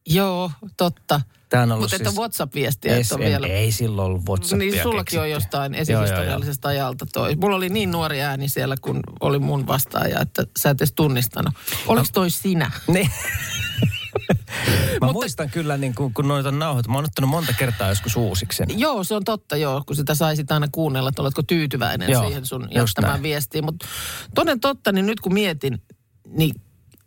Joo, 0.06 0.50
totta. 0.76 1.20
Tää 1.48 1.62
on 1.62 1.72
ollut 1.72 1.82
Mutta 1.82 1.96
siis... 1.96 2.08
että 2.08 2.20
WhatsApp-viestiä 2.20 2.92
ole 2.92 3.24
en- 3.24 3.30
vielä. 3.30 3.46
ei 3.46 3.72
silloin 3.72 4.06
ollut 4.06 4.28
WhatsAppia 4.28 4.70
Niin 4.70 4.82
sullakin 4.82 5.20
on 5.20 5.30
jostain 5.30 5.72
Joo, 5.74 5.82
joo, 5.82 5.92
joo. 5.94 6.02
esihistoriallisesta 6.04 6.68
ajalta 6.68 7.06
toi. 7.12 7.36
Mulla 7.36 7.56
oli 7.56 7.68
niin 7.68 7.90
nuori 7.90 8.20
ääni 8.22 8.48
siellä, 8.48 8.76
kun 8.80 9.00
oli 9.20 9.38
mun 9.38 9.66
vastaaja, 9.66 10.20
että 10.20 10.46
sä 10.58 10.70
et 10.70 10.80
edes 10.80 10.92
tunnistanut. 10.92 11.54
Oliko 11.86 12.06
toi 12.12 12.30
sinä? 12.30 12.70
Niin. 12.88 13.10
Mä 15.00 15.12
muistan 15.12 15.50
kyllä, 15.50 15.76
niin 15.76 15.94
kun, 15.94 16.14
kun 16.14 16.28
noita 16.28 16.48
on 16.48 16.58
nauhoitettu, 16.58 16.90
mä 16.92 16.98
oon 16.98 17.04
ottanut 17.04 17.30
monta 17.30 17.52
kertaa 17.52 17.88
joskus 17.88 18.16
uusiksi 18.16 18.56
sen. 18.56 18.78
Joo, 18.78 19.04
se 19.04 19.14
on 19.14 19.24
totta 19.24 19.56
joo, 19.56 19.82
kun 19.86 19.96
sitä 19.96 20.14
saisit 20.14 20.52
aina 20.52 20.66
kuunnella, 20.72 21.08
että 21.08 21.22
oletko 21.22 21.42
tyytyväinen 21.42 22.10
Joo, 22.10 22.22
siihen 22.26 22.46
sun 22.46 22.68
jättämään 22.70 23.22
viestiin. 23.22 23.64
Mutta 23.64 23.86
toden 24.34 24.60
totta, 24.60 24.92
niin 24.92 25.06
nyt 25.06 25.20
kun 25.20 25.34
mietin, 25.34 25.82
niin 26.28 26.54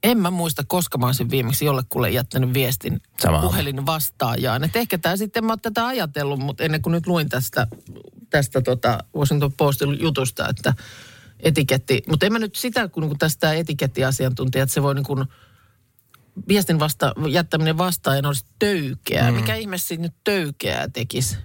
en 0.03 0.17
mä 0.17 0.31
muista, 0.31 0.63
koska 0.67 0.97
mä 0.97 1.05
olisin 1.05 1.29
viimeksi 1.29 1.65
jollekulle 1.65 2.09
jättänyt 2.09 2.53
viestin 2.53 3.01
Sama. 3.19 3.41
puhelin 3.41 3.85
vastaajaan. 3.85 4.63
Et 4.63 4.75
ehkä 4.75 4.97
tämä 4.97 5.17
sitten, 5.17 5.45
mä 5.45 5.51
oon 5.51 5.59
tätä 5.61 5.87
ajatellut, 5.87 6.39
mutta 6.39 6.63
ennen 6.63 6.81
kuin 6.81 6.91
nyt 6.91 7.07
luin 7.07 7.29
tästä, 7.29 7.67
tästä 8.29 8.61
tota 8.61 8.97
Washington 9.15 9.53
Postin 9.53 9.99
jutusta, 10.01 10.49
että 10.49 10.73
etiketti, 11.39 12.03
mutta 12.09 12.25
en 12.25 12.33
mä 12.33 12.39
nyt 12.39 12.55
sitä, 12.55 12.87
kun 12.87 13.07
kun 13.07 13.17
tästä 13.17 13.53
etikettiasiantuntija, 13.53 14.63
että 14.63 14.73
se 14.73 14.83
voi 14.83 14.95
niin 14.95 15.05
kuin 15.05 15.25
viestin 16.47 16.79
vasta, 16.79 17.13
jättäminen 17.29 17.77
vastaajan 17.77 18.25
olisi 18.25 18.45
töykeää. 18.59 19.31
Mm. 19.31 19.37
Mikä 19.37 19.55
ihme 19.55 19.77
siitä 19.77 20.01
nyt 20.03 20.13
töykeää 20.23 20.87
tekisi? 20.89 21.37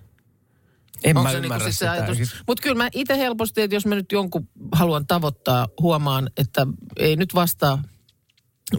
En 1.05 1.17
Onko 1.17 1.23
mä 1.23 1.33
se 1.33 1.41
niinku 1.41 1.47
ymmärrä 1.55 1.65
sit 1.71 1.73
se 1.73 1.79
sitä. 1.79 1.93
ajatus? 1.93 2.17
Siis- 2.17 2.35
Mutta 2.47 2.63
kyllä 2.63 2.77
mä 2.77 2.89
itse 2.93 3.19
helposti, 3.19 3.63
että 3.63 3.77
jos 3.77 3.87
mä 3.87 3.95
nyt 3.95 4.13
jonkun 4.13 4.49
haluan 4.73 5.07
tavoittaa, 5.07 5.69
huomaan, 5.81 6.31
että 6.37 6.67
ei 6.97 7.17
nyt 7.17 7.35
vastaa 7.35 7.83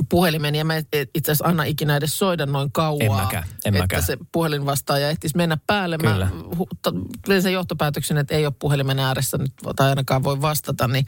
puhelimen 0.10 0.56
ja 0.56 0.66
mä 0.66 0.78
itse 1.16 1.32
asiassa 1.32 1.46
anna 1.46 1.64
ikinä 1.64 1.98
edes 1.98 2.20
soida 2.20 2.46
noin 2.46 2.72
kauan. 2.72 3.02
En 3.02 3.12
mäkään, 3.12 3.44
en 3.44 3.76
että 3.76 3.84
mäkään. 3.84 4.04
se 4.04 4.18
puhelinvastaaja 4.32 5.10
ehtisi 5.10 5.38
mennä 5.38 5.58
päälle. 5.68 5.98
Kyllä. 5.98 6.26
Mä 6.26 6.42
hu- 6.56 7.42
sen 7.42 7.54
johtopäätöksen, 7.54 8.18
että 8.18 8.36
ei 8.36 8.46
ole 8.46 8.54
puhelimen 8.60 9.00
ääressä 9.00 9.38
nyt 9.38 9.54
tai 9.76 9.90
ainakaan 9.90 10.24
voi 10.24 10.42
vastata, 10.42 10.88
niin 10.88 11.06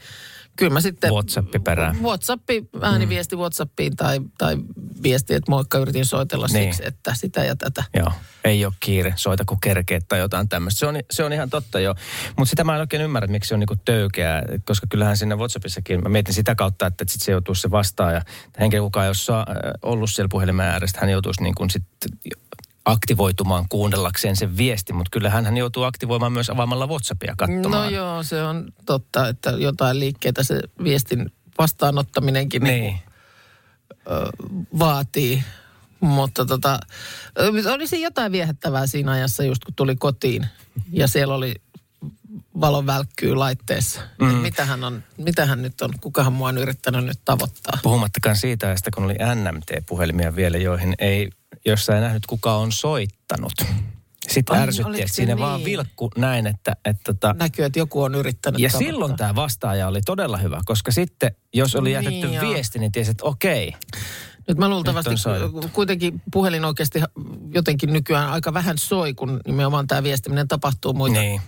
kyllä 0.56 0.72
mä 0.72 0.80
sitten... 0.80 1.10
WhatsAppi 1.10 1.58
perään. 1.58 2.02
Whatsappi, 2.02 2.68
ääniviesti 2.82 3.36
Whatsappiin 3.36 3.96
tai, 3.96 4.20
tai 4.38 4.56
viesti, 5.02 5.34
että 5.34 5.50
moikka 5.50 5.78
yritin 5.78 6.04
soitella 6.04 6.46
Niin. 6.52 6.74
siksi, 6.74 6.88
että 6.88 7.14
sitä 7.14 7.44
ja 7.44 7.56
tätä. 7.56 7.84
Joo, 7.96 8.12
ei 8.44 8.64
ole 8.64 8.72
kiire, 8.80 9.12
soita 9.16 9.44
kun 9.44 9.60
kerkeet 9.60 10.04
tai 10.08 10.18
jotain 10.18 10.48
tämmöistä. 10.48 10.78
Se 10.78 10.86
on, 10.86 10.96
se 11.10 11.24
on 11.24 11.32
ihan 11.32 11.50
totta 11.50 11.80
jo. 11.80 11.94
Mutta 12.36 12.50
sitä 12.50 12.64
mä 12.64 12.74
en 12.74 12.80
oikein 12.80 13.02
ymmärrä, 13.02 13.24
että 13.24 13.32
miksi 13.32 13.48
se 13.48 13.54
on 13.54 13.60
niinku 13.60 13.76
töykeää, 13.84 14.42
koska 14.64 14.86
kyllähän 14.90 15.16
sinne 15.16 15.36
WhatsAppissakin, 15.36 16.02
mä 16.02 16.08
mietin 16.08 16.34
sitä 16.34 16.54
kautta, 16.54 16.86
että 16.86 17.04
sit 17.08 17.22
se 17.22 17.32
joutuisi 17.32 17.62
se 17.62 17.70
vastaaja, 17.70 18.22
henkilö 18.60 18.82
kuka 18.82 19.04
ei 19.04 19.08
ole 19.08 19.44
ollut 19.82 20.10
siellä 20.10 20.28
puhelimen 20.30 20.66
ääressä, 20.66 20.98
hän 21.00 21.10
joutuisi 21.10 21.42
niin 21.42 21.54
kuin 21.54 21.70
sit 21.70 21.84
aktivoitumaan 22.86 23.66
kuunnellakseen 23.68 24.36
sen 24.36 24.56
viesti, 24.56 24.92
mutta 24.92 25.10
kyllähän 25.10 25.44
hän 25.44 25.56
joutuu 25.56 25.82
aktivoimaan 25.82 26.32
myös 26.32 26.50
avaamalla 26.50 26.86
WhatsAppia 26.86 27.34
katsomaan. 27.38 27.92
No 27.92 27.98
joo, 27.98 28.22
se 28.22 28.42
on 28.42 28.72
totta, 28.86 29.28
että 29.28 29.50
jotain 29.50 30.00
liikkeitä 30.00 30.42
se 30.42 30.60
viestin 30.84 31.30
vastaanottaminenkin 31.58 32.62
niin. 32.62 32.82
Niin. 32.82 32.98
vaatii. 34.78 35.42
Mutta 36.00 36.44
tota, 36.44 36.78
ö, 37.38 37.72
olisi 37.72 38.02
jotain 38.02 38.32
viehättävää 38.32 38.86
siinä 38.86 39.12
ajassa 39.12 39.44
just 39.44 39.64
kun 39.64 39.74
tuli 39.74 39.96
kotiin 39.96 40.46
ja 40.92 41.08
siellä 41.08 41.34
oli 41.34 41.54
valon 42.60 42.86
välkkyy 42.86 43.34
laitteessa. 43.34 44.00
Mm. 44.20 44.26
Mitähän, 44.26 44.84
on, 44.84 45.02
mitähän 45.16 45.62
nyt 45.62 45.80
on, 45.80 45.90
kukahan 46.00 46.32
mua 46.32 46.48
on 46.48 46.58
yrittänyt 46.58 47.04
nyt 47.04 47.20
tavoittaa. 47.24 47.78
Puhumattakaan 47.82 48.36
siitä, 48.36 48.72
että 48.72 48.90
kun 48.94 49.04
oli 49.04 49.14
NMT-puhelimia 49.34 50.36
vielä, 50.36 50.58
joihin 50.58 50.94
ei, 50.98 51.30
jossa 51.70 51.94
ei 51.94 52.00
nähnyt 52.00 52.26
kuka 52.26 52.54
on 52.56 52.72
soittanut. 52.72 53.52
Sitten 54.28 54.56
Ai, 54.56 54.62
ärsytti, 54.62 55.02
että 55.02 55.14
siinä 55.14 55.38
vaan 55.38 55.56
niin? 55.58 55.64
vilkku 55.64 56.10
näin, 56.16 56.46
että, 56.46 56.76
että 56.84 57.02
tota, 57.04 57.34
Näkyy, 57.38 57.64
että 57.64 57.78
joku 57.78 58.02
on 58.02 58.14
yrittänyt 58.14 58.60
Ja 58.60 58.68
tavoittaa. 58.68 58.92
silloin 58.92 59.16
tämä 59.16 59.34
vastaaja 59.34 59.88
oli 59.88 60.00
todella 60.06 60.36
hyvä, 60.36 60.60
koska 60.64 60.90
sitten 60.92 61.36
jos 61.54 61.74
oli 61.74 61.88
Niin, 61.88 62.04
jätetty 62.04 62.26
joo. 62.34 62.48
viesti, 62.48 62.78
niin 62.78 62.92
tiesi, 62.92 63.10
että 63.10 63.24
okei. 63.24 63.74
Nyt 64.48 64.58
mä 64.58 64.68
luultavasti, 64.68 65.10
Nyt 65.62 65.70
kuitenkin 65.72 66.22
puhelin 66.32 66.64
oikeasti 66.64 67.00
jotenkin 67.54 67.92
nykyään 67.92 68.28
aika 68.30 68.54
vähän 68.54 68.78
soi, 68.78 69.14
kun 69.14 69.40
nimenomaan 69.46 69.86
tämä 69.86 70.02
viestiminen 70.02 70.48
tapahtuu 70.48 70.92
muita 70.92 71.20
Niin. 71.20 71.40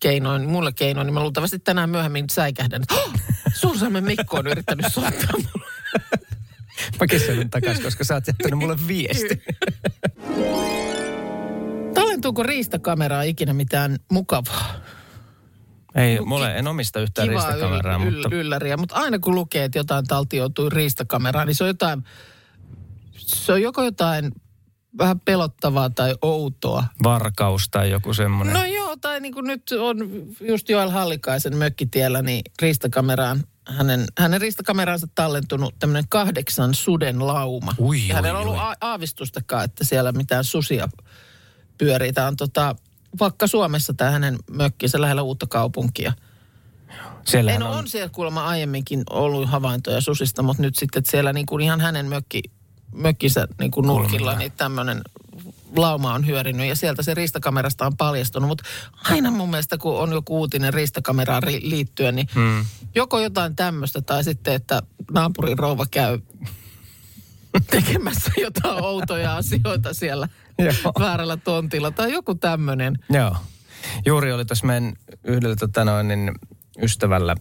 keinoin, 0.00 0.48
mulle 0.48 0.72
keinoin, 0.72 1.06
niin 1.06 1.14
mä 1.14 1.20
luultavasti 1.20 1.58
tänään 1.58 1.90
myöhemmin 1.90 2.24
säikähdän, 2.30 2.82
että 2.82 4.00
Mikko 4.00 4.36
on 4.36 4.46
yrittänyt 4.46 4.86
soittaa 4.92 5.32
mulle. 5.32 5.65
Mä 7.00 7.06
kysyn 7.06 7.50
takaisin, 7.50 7.84
koska 7.84 8.04
sä 8.04 8.14
oot 8.14 8.26
jättänyt 8.26 8.58
mulle 8.58 8.76
viesti. 8.88 9.42
Tallentuuko 11.94 12.42
riistakameraa 12.42 13.22
ikinä 13.22 13.52
mitään 13.52 13.96
mukavaa? 14.12 14.74
Ei, 15.94 16.20
mulle 16.20 16.58
en 16.58 16.68
omista 16.68 17.00
yhtään 17.00 17.28
Kivaa 17.28 17.46
ristakameraa, 17.46 17.98
yl- 17.98 18.10
mutta 18.10 18.28
yl- 18.28 18.32
ylläriä, 18.34 18.76
mutta 18.76 18.94
aina 18.94 19.18
kun 19.18 19.34
lukee, 19.34 19.64
että 19.64 19.78
jotain 19.78 20.06
taltioitui 20.06 20.70
riistakameraan, 20.70 21.46
niin 21.46 21.54
se 21.54 21.64
on 21.64 21.68
jotain, 21.68 22.04
se 23.16 23.52
on 23.52 23.62
joko 23.62 23.82
jotain 23.82 24.32
vähän 24.98 25.20
pelottavaa 25.20 25.90
tai 25.90 26.14
outoa. 26.22 26.84
varkaus 27.02 27.68
tai 27.68 27.90
joku 27.90 28.14
semmoinen. 28.14 28.54
No 28.54 28.64
joo, 28.64 28.96
tai 28.96 29.20
niin 29.20 29.34
kuin 29.34 29.46
nyt 29.46 29.62
on 29.78 29.96
just 30.40 30.68
Joel 30.68 30.90
Hallikaisen 30.90 31.56
mökkitiellä, 31.56 32.22
niin 32.22 32.42
riistakameraan, 32.62 33.44
hänen, 33.66 34.04
hänen 34.18 34.40
riistakameraansa 34.40 35.06
tallentunut 35.14 35.74
tämmöinen 35.78 36.08
kahdeksan 36.08 36.74
suden 36.74 37.26
lauma. 37.26 37.74
Ui, 37.78 38.08
ja 38.08 38.14
hänellä 38.14 38.38
on 38.38 38.46
ollut 38.46 38.60
a- 38.60 38.76
aavistustakaan, 38.80 39.64
että 39.64 39.84
siellä 39.84 40.12
mitään 40.12 40.44
susia 40.44 40.88
pyörii. 41.78 42.12
Tämä 42.12 42.26
on 42.26 42.36
tota, 42.36 42.76
vaikka 43.18 43.46
Suomessa 43.46 43.94
tämä 43.94 44.10
hänen 44.10 44.38
mökkinsä 44.50 45.00
lähellä 45.00 45.22
uutta 45.22 45.46
kaupunkia. 45.46 46.12
Siellähän 47.24 47.62
En 47.62 47.68
on, 47.68 47.78
on 47.78 47.88
siellä 47.88 48.08
kuulemma 48.08 48.46
aiemminkin 48.46 49.02
ollut 49.10 49.48
havaintoja 49.48 50.00
susista, 50.00 50.42
mutta 50.42 50.62
nyt 50.62 50.76
sitten 50.76 51.00
että 51.00 51.10
siellä 51.10 51.32
niin 51.32 51.46
kuin 51.46 51.64
ihan 51.64 51.80
hänen 51.80 52.06
mökki, 52.06 52.42
mökkinsä 52.94 53.48
niin 53.58 53.70
kuin 53.70 53.86
nurkilla, 53.86 54.10
Kulmilla. 54.10 54.38
niin 54.38 54.52
tämmöinen 54.52 55.02
lauma 55.76 56.14
on 56.14 56.26
hyörinyt 56.26 56.68
ja 56.68 56.76
sieltä 56.76 57.02
se 57.02 57.14
riistakamerasta 57.14 57.86
on 57.86 57.96
paljastunut. 57.96 58.48
Mutta 58.48 58.64
aina 59.04 59.30
mun 59.30 59.50
mielestä, 59.50 59.78
kun 59.78 59.98
on 59.98 60.12
joku 60.12 60.38
uutinen 60.38 60.74
riistakameraan 60.74 61.42
ri- 61.42 61.60
liittyen, 61.62 62.16
niin 62.16 62.28
hmm. 62.34 62.64
joko 62.94 63.20
jotain 63.20 63.56
tämmöistä 63.56 64.02
tai 64.02 64.24
sitten, 64.24 64.54
että 64.54 64.82
naapurin 65.12 65.58
rouva 65.58 65.86
käy 65.90 66.18
tekemässä 67.70 68.32
jotain 68.46 68.84
outoja 68.84 69.36
asioita 69.36 69.94
siellä 69.94 70.28
väärällä 71.00 71.36
tontilla 71.36 71.90
tai 71.90 72.12
joku 72.12 72.34
tämmöinen. 72.34 72.98
Joo. 73.10 73.36
Juuri 74.06 74.32
oli 74.32 74.44
tuossa 74.44 74.66
meidän 74.66 74.92
yhdellä 75.24 75.56
tota 75.56 75.84
noin, 75.84 76.08
niin 76.08 76.32
ystävällä 76.82 77.36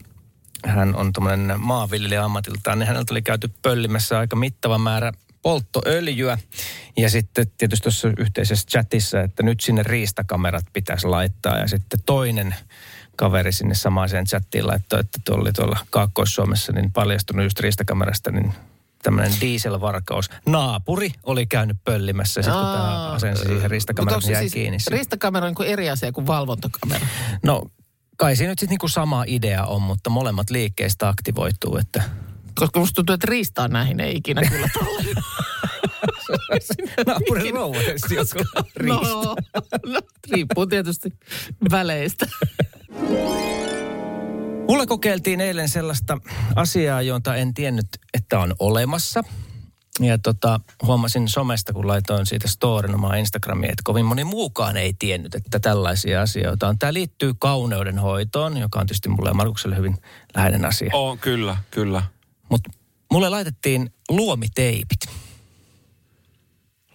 hän 0.65 0.95
on 0.95 1.13
tuommoinen 1.13 1.59
maanviljelijä 1.59 2.23
ammatiltaan, 2.23 2.79
niin 2.79 2.87
häneltä 2.87 3.13
oli 3.13 3.21
käyty 3.21 3.49
pöllimässä 3.61 4.19
aika 4.19 4.35
mittava 4.35 4.77
määrä 4.77 5.11
polttoöljyä. 5.45 6.37
Ja 6.97 7.09
sitten 7.09 7.45
tietysti 7.57 7.83
tuossa 7.83 8.09
yhteisessä 8.17 8.67
chatissa, 8.71 9.21
että 9.21 9.43
nyt 9.43 9.59
sinne 9.59 9.83
riistakamerat 9.83 10.65
pitäisi 10.73 11.07
laittaa. 11.07 11.57
Ja 11.57 11.67
sitten 11.67 11.99
toinen 12.05 12.55
kaveri 13.15 13.51
sinne 13.51 13.75
samaiseen 13.75 14.25
chattiin 14.25 14.67
laittoi, 14.67 14.99
että 14.99 15.19
tuolla 15.25 15.41
oli 15.41 15.53
tuolla 15.53 15.79
Kaakkois-Suomessa 15.89 16.71
niin 16.73 16.91
paljastunut 16.91 17.45
just 17.45 17.59
riistakamerasta, 17.59 18.31
niin 18.31 18.53
tämmöinen 19.03 19.31
dieselvarkaus. 19.41 20.29
Naapuri 20.45 21.11
oli 21.23 21.45
käynyt 21.45 21.77
pöllimässä, 21.83 22.41
sitten 22.41 22.59
kun 22.59 22.73
tämä 22.73 23.11
asensi 23.11 23.43
siihen 23.45 23.71
riistakameran, 23.71 24.21
niin 24.21 24.31
jäi 24.31 24.41
siis 24.41 24.53
kiinni. 24.53 24.79
siihen. 24.79 24.97
riistakamera 24.97 25.45
on 25.45 25.49
niin 25.49 25.55
kuin 25.55 25.69
eri 25.69 25.89
asia 25.89 26.11
kuin 26.11 26.27
valvontakamera? 26.27 27.07
No, 27.43 27.61
kai 28.17 28.35
siinä 28.35 28.51
nyt 28.51 28.59
sitten 28.59 28.73
niinku 28.73 28.87
sama 28.87 29.23
idea 29.27 29.65
on, 29.65 29.81
mutta 29.81 30.09
molemmat 30.09 30.49
liikkeistä 30.49 31.07
aktivoituu, 31.07 31.77
että 31.77 32.03
Koska 32.59 32.79
musta 32.79 32.95
tuntuu, 32.95 33.13
että 33.13 33.27
riistaa 33.29 33.67
näihin 33.67 33.99
ei 33.99 34.15
ikinä 34.15 34.41
kyllä. 34.41 34.69
naapurin 37.05 37.53
rouva 37.53 37.79
riista. 37.79 38.15
No, 38.83 39.35
no, 39.85 40.01
riippuu 40.31 40.65
tietysti 40.65 41.09
väleistä. 41.71 42.25
Mulle 44.67 44.85
kokeiltiin 44.85 45.41
eilen 45.41 45.69
sellaista 45.69 46.17
asiaa, 46.55 47.01
jota 47.01 47.35
en 47.35 47.53
tiennyt, 47.53 47.87
että 48.13 48.39
on 48.39 48.55
olemassa. 48.59 49.23
Ja 49.99 50.17
tota, 50.17 50.59
huomasin 50.81 51.29
somesta, 51.29 51.73
kun 51.73 51.87
laitoin 51.87 52.25
siitä 52.25 52.47
storin 52.47 52.95
omaa 52.95 53.15
Instagramiin, 53.15 53.71
että 53.71 53.81
kovin 53.83 54.05
moni 54.05 54.23
muukaan 54.23 54.77
ei 54.77 54.93
tiennyt, 54.99 55.35
että 55.35 55.59
tällaisia 55.59 56.21
asioita 56.21 56.67
on. 56.67 56.79
Tämä 56.79 56.93
liittyy 56.93 57.33
kauneudenhoitoon, 57.39 58.57
joka 58.57 58.79
on 58.79 58.85
tietysti 58.85 59.09
mulle 59.09 59.29
ja 59.29 59.33
Markukselle 59.33 59.77
hyvin 59.77 59.97
läheinen 60.35 60.65
asia. 60.65 60.89
Oh, 60.93 61.19
kyllä, 61.19 61.57
kyllä. 61.71 62.03
Mutta 62.49 62.69
mulle 63.11 63.29
laitettiin 63.29 63.93
luomiteipit. 64.09 65.04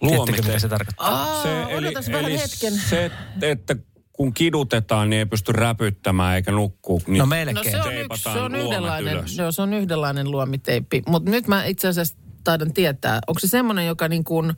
Tiedättekö, 0.09 0.41
mitä 0.41 0.59
se 0.59 0.67
tarkoittaa? 0.69 1.07
Aa, 1.09 1.43
Se, 1.43 1.65
odotas 1.77 2.11
vähän 2.11 2.31
hetken. 2.31 2.73
se, 2.89 3.11
että 3.41 3.75
kun 4.13 4.33
kidutetaan, 4.33 5.09
niin 5.09 5.17
ei 5.17 5.25
pysty 5.25 5.51
räpyttämään 5.51 6.35
eikä 6.35 6.51
nukkuu. 6.51 7.01
Niin 7.07 7.17
No 7.17 7.23
No 7.23 7.29
melkein. 7.29 7.71
se 7.71 7.77
on, 7.77 7.83
yksi, 7.87 7.95
Teipataan 7.95 8.35
se 8.35 8.41
on 8.41 8.55
yhdenlainen, 8.55 9.13
ylös. 9.13 9.37
joo, 9.37 9.51
se 9.51 9.61
on 9.61 9.73
yhdenlainen 9.73 10.31
luomiteippi. 10.31 11.03
Mutta 11.07 11.31
nyt 11.31 11.47
mä 11.47 11.65
itse 11.65 11.87
asiassa 11.87 12.17
taidan 12.43 12.73
tietää, 12.73 13.19
onko 13.27 13.39
se 13.39 13.47
semmoinen, 13.47 13.87
joka 13.87 14.07
niin 14.07 14.23
kuin 14.23 14.53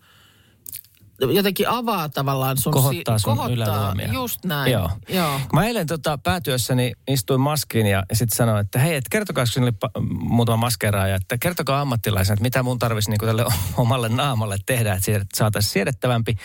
jotenkin 1.32 1.70
avaa 1.70 2.10
tavallaan 2.10 2.58
sun... 2.58 2.74
Kohottaa 2.74 3.20
sun 3.20 3.38
kohottaa. 3.38 3.96
Just 4.14 4.46
näin. 4.46 4.72
Joo. 4.72 4.90
Joo. 5.10 5.40
Mä 5.54 5.66
eilen 5.66 5.88
tota, 5.88 6.18
päätyössäni 6.18 6.92
istuin 7.08 7.42
maskiin 7.42 7.86
ja, 7.86 8.04
sitten 8.14 8.38
sanoin, 8.38 8.60
että 8.66 8.80
hei, 8.80 8.96
et 8.96 9.10
kertokaa, 9.10 9.44
kun 9.54 9.64
oli 9.64 9.72
pa- 9.72 10.02
muutama 10.30 10.58
maskeraaja, 10.58 11.16
että 11.16 11.38
kertokaa 11.38 11.82
ammattilaisena, 11.82 12.34
että 12.34 12.44
mitä 12.44 12.64
mun 12.64 12.80
tarvitsisi 12.80 13.10
niin 13.12 13.20
tälle 13.20 13.46
omalle 13.78 14.10
naamalle 14.10 14.58
tehdä, 14.66 14.94
että 14.94 15.24
saataisiin 15.36 15.72
siedettävämpi. 15.72 16.36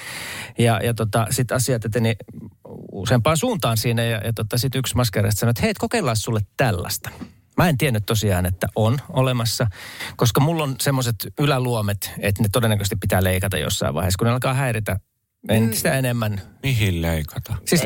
Ja, 0.59 0.81
ja 0.83 0.95
tota, 0.95 1.27
sitten 1.31 1.57
asiat 1.57 1.85
eteni 1.85 2.17
useampaan 2.93 3.37
suuntaan 3.37 3.77
siinä 3.77 4.03
ja, 4.03 4.21
ja 4.25 4.33
tota, 4.33 4.59
sitten 4.59 4.79
yksi 4.79 4.97
maskeeraista 4.97 5.41
sanoi, 5.41 5.51
että 5.51 5.63
hei, 5.63 5.71
et 5.71 5.79
kokeillaan 5.79 6.17
sulle 6.17 6.41
tällaista. 6.57 7.11
Mä 7.59 7.69
en 7.69 7.79
tiennyt 7.79 8.07
tosiaan, 8.07 8.47
että 8.47 8.67
on 8.77 8.99
olemassa, 9.09 9.67
koska 10.17 10.41
mulla 10.41 10.63
on 10.63 10.77
semmoiset 10.81 11.17
yläluomet, 11.39 12.13
että 12.19 12.43
ne 12.43 12.49
todennäköisesti 12.53 12.97
pitää 12.97 13.25
leikata 13.25 13.59
jossain 13.59 13.95
vaiheessa, 13.95 14.19
kun 14.19 14.27
ne 14.27 14.33
alkaa 14.33 14.55
häiritä 14.55 15.01
entistä 15.49 15.93
enemmän 15.93 16.41
Mihin 16.63 17.03
leikata? 17.03 17.55
Siis 17.65 17.83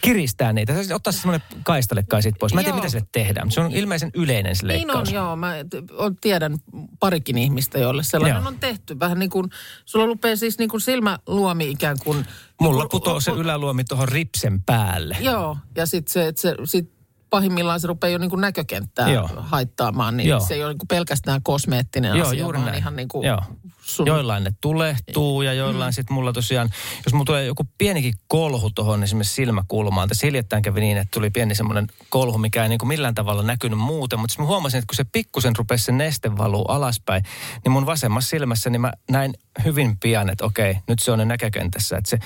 kiristää 0.00 0.52
niitä. 0.52 0.74
Siis 0.74 0.92
ottaa 0.92 1.12
se 1.12 1.20
semmoinen 1.20 1.46
kaistalle 1.62 2.02
kai 2.08 2.22
siitä 2.22 2.36
pois. 2.40 2.54
Mä 2.54 2.60
en 2.60 2.64
tiedä, 2.64 2.76
mitä 2.76 2.88
sille 2.88 3.06
tehdään, 3.12 3.46
mutta 3.46 3.54
se 3.54 3.60
on 3.60 3.72
ilmeisen 3.72 4.10
yleinen 4.14 4.56
se 4.56 4.66
Niin 4.66 4.76
leikkaus. 4.76 5.08
on, 5.08 5.14
joo. 5.14 5.36
Mä 5.36 5.54
on, 5.98 6.16
tiedän 6.16 6.58
parikin 7.00 7.38
ihmistä, 7.38 7.78
joille 7.78 8.02
sellainen 8.02 8.40
Joo. 8.40 8.48
on 8.48 8.58
tehty. 8.60 9.00
Vähän 9.00 9.18
niin 9.18 9.30
kuin, 9.30 9.50
sulla 9.84 10.06
lupee 10.06 10.36
siis 10.36 10.58
niin 10.58 10.68
kuin 10.68 10.80
silmäluomi 10.80 11.70
ikään 11.70 11.96
kuin... 12.04 12.26
Mulla 12.60 12.82
niin 12.82 12.90
putoo 12.90 13.20
se 13.20 13.30
yläluomi 13.30 13.84
tuohon 13.84 14.08
ripsen 14.08 14.62
päälle. 14.62 15.16
Joo, 15.20 15.56
ja 15.76 15.86
sitten 15.86 16.12
se, 16.12 16.26
että 16.26 16.42
se 16.42 16.54
sit 16.64 16.95
pahimmillaan 17.36 17.80
se 17.80 17.86
rupeaa 17.86 18.10
jo 18.10 18.18
niin 18.18 18.30
kuin 18.30 18.40
näkökenttää 18.40 19.08
Joo. 19.08 19.28
haittaamaan, 19.36 20.16
niin 20.16 20.28
Joo. 20.28 20.40
se 20.40 20.54
ei 20.54 20.62
ole 20.64 20.70
niin 20.70 20.78
kuin 20.78 20.88
pelkästään 20.88 21.42
kosmeettinen 21.42 22.16
Joo, 22.16 22.26
asia, 22.26 22.40
juuri 22.40 22.58
vaan 22.58 22.66
näin. 22.66 22.78
ihan 22.78 22.96
niin 22.96 23.08
kuin 23.08 23.26
Joo. 23.26 23.42
sun... 23.82 24.06
Joillain 24.06 24.44
ne 24.44 24.52
tulehtuu 24.60 25.42
ja 25.42 25.52
joillain 25.52 25.90
mm. 25.90 25.94
sitten 25.94 26.14
mulla 26.14 26.32
tosiaan, 26.32 26.70
jos 27.04 27.12
mulla 27.12 27.24
tulee 27.24 27.44
joku 27.44 27.64
pienikin 27.78 28.14
kolhu 28.28 28.70
tuohon 28.70 29.02
esimerkiksi 29.02 29.34
silmäkulmaan. 29.34 30.08
Tässä 30.08 30.26
hiljattain 30.26 30.62
kävi 30.62 30.80
niin, 30.80 30.96
että 30.96 31.10
tuli 31.14 31.30
pieni 31.30 31.54
semmoinen 31.54 31.86
kolhu, 32.08 32.38
mikä 32.38 32.62
ei 32.62 32.68
niin 32.68 32.78
kuin 32.78 32.88
millään 32.88 33.14
tavalla 33.14 33.42
näkynyt 33.42 33.78
muuten. 33.78 34.18
Mutta 34.18 34.42
mä 34.42 34.46
huomasin, 34.46 34.78
että 34.78 34.86
kun 34.86 34.96
se 34.96 35.04
pikkusen 35.12 35.56
rupesi 35.56 35.84
se 35.84 35.92
neste 35.92 36.36
valuu 36.36 36.64
alaspäin, 36.64 37.22
niin 37.64 37.72
mun 37.72 37.86
vasemmassa 37.86 38.30
silmässä 38.30 38.70
niin 38.70 38.80
mä 38.80 38.92
näin 39.10 39.34
hyvin 39.64 39.98
pian, 40.00 40.30
että 40.30 40.44
okei, 40.44 40.78
nyt 40.88 40.98
se 40.98 41.12
on 41.12 41.18
ne 41.18 41.24
näkökentässä. 41.24 41.96
Että 41.96 42.10
se, 42.10 42.18